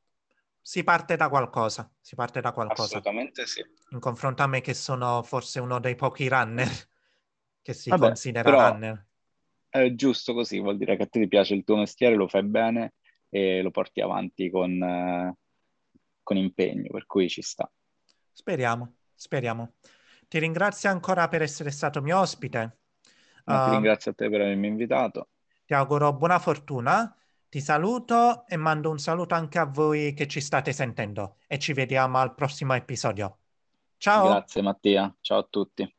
Si 0.61 0.83
parte 0.83 1.15
da 1.15 1.29
qualcosa, 1.29 1.91
si 1.99 2.15
parte 2.15 2.41
da 2.41 2.51
qualcosa. 2.51 2.83
Assolutamente 2.83 3.45
sì. 3.45 3.63
In 3.89 3.99
confronto 3.99 4.43
a 4.43 4.47
me 4.47 4.61
che 4.61 4.73
sono 4.73 5.21
forse 5.23 5.59
uno 5.59 5.79
dei 5.79 5.95
pochi 5.95 6.27
runner 6.27 6.69
che 7.61 7.73
si 7.73 7.89
Vabbè, 7.89 8.07
considera 8.07 8.49
però... 8.49 8.69
runner 8.69 9.07
è 9.81 9.95
giusto 9.95 10.35
così, 10.35 10.59
vuol 10.59 10.77
dire 10.77 10.95
che 10.95 11.03
a 11.03 11.07
te 11.07 11.19
ti 11.19 11.27
piace 11.27 11.55
il 11.55 11.63
tuo 11.63 11.77
mestiere, 11.77 12.13
lo 12.13 12.27
fai 12.27 12.43
bene 12.43 12.93
e 13.29 13.63
lo 13.63 13.71
porti 13.71 14.01
avanti 14.01 14.51
con, 14.51 14.71
eh, 14.79 15.35
con 16.21 16.37
impegno, 16.37 16.89
per 16.91 17.07
cui 17.07 17.27
ci 17.27 17.41
sta. 17.41 17.69
Speriamo, 18.31 18.97
speriamo. 19.15 19.73
Ti 20.27 20.37
ringrazio 20.37 20.91
ancora 20.91 21.27
per 21.27 21.41
essere 21.41 21.71
stato 21.71 22.03
mio 22.03 22.19
ospite. 22.19 22.77
Uh, 23.45 23.63
ti 23.63 23.69
ringrazio 23.71 24.11
a 24.11 24.13
te 24.13 24.29
per 24.29 24.41
avermi 24.41 24.67
invitato. 24.67 25.29
Ti 25.73 25.79
auguro 25.79 26.13
buona 26.13 26.37
fortuna. 26.37 27.17
Ti 27.49 27.59
saluto 27.59 28.45
e 28.45 28.57
mando 28.57 28.91
un 28.91 28.99
saluto 28.99 29.33
anche 29.33 29.57
a 29.57 29.65
voi 29.65 30.13
che 30.13 30.27
ci 30.27 30.39
state 30.39 30.71
sentendo 30.71 31.37
e 31.47 31.57
ci 31.57 31.73
vediamo 31.73 32.19
al 32.19 32.35
prossimo 32.35 32.75
episodio. 32.75 33.39
Ciao. 33.97 34.27
Grazie 34.27 34.61
Mattia, 34.61 35.15
ciao 35.19 35.39
a 35.39 35.47
tutti. 35.49 35.91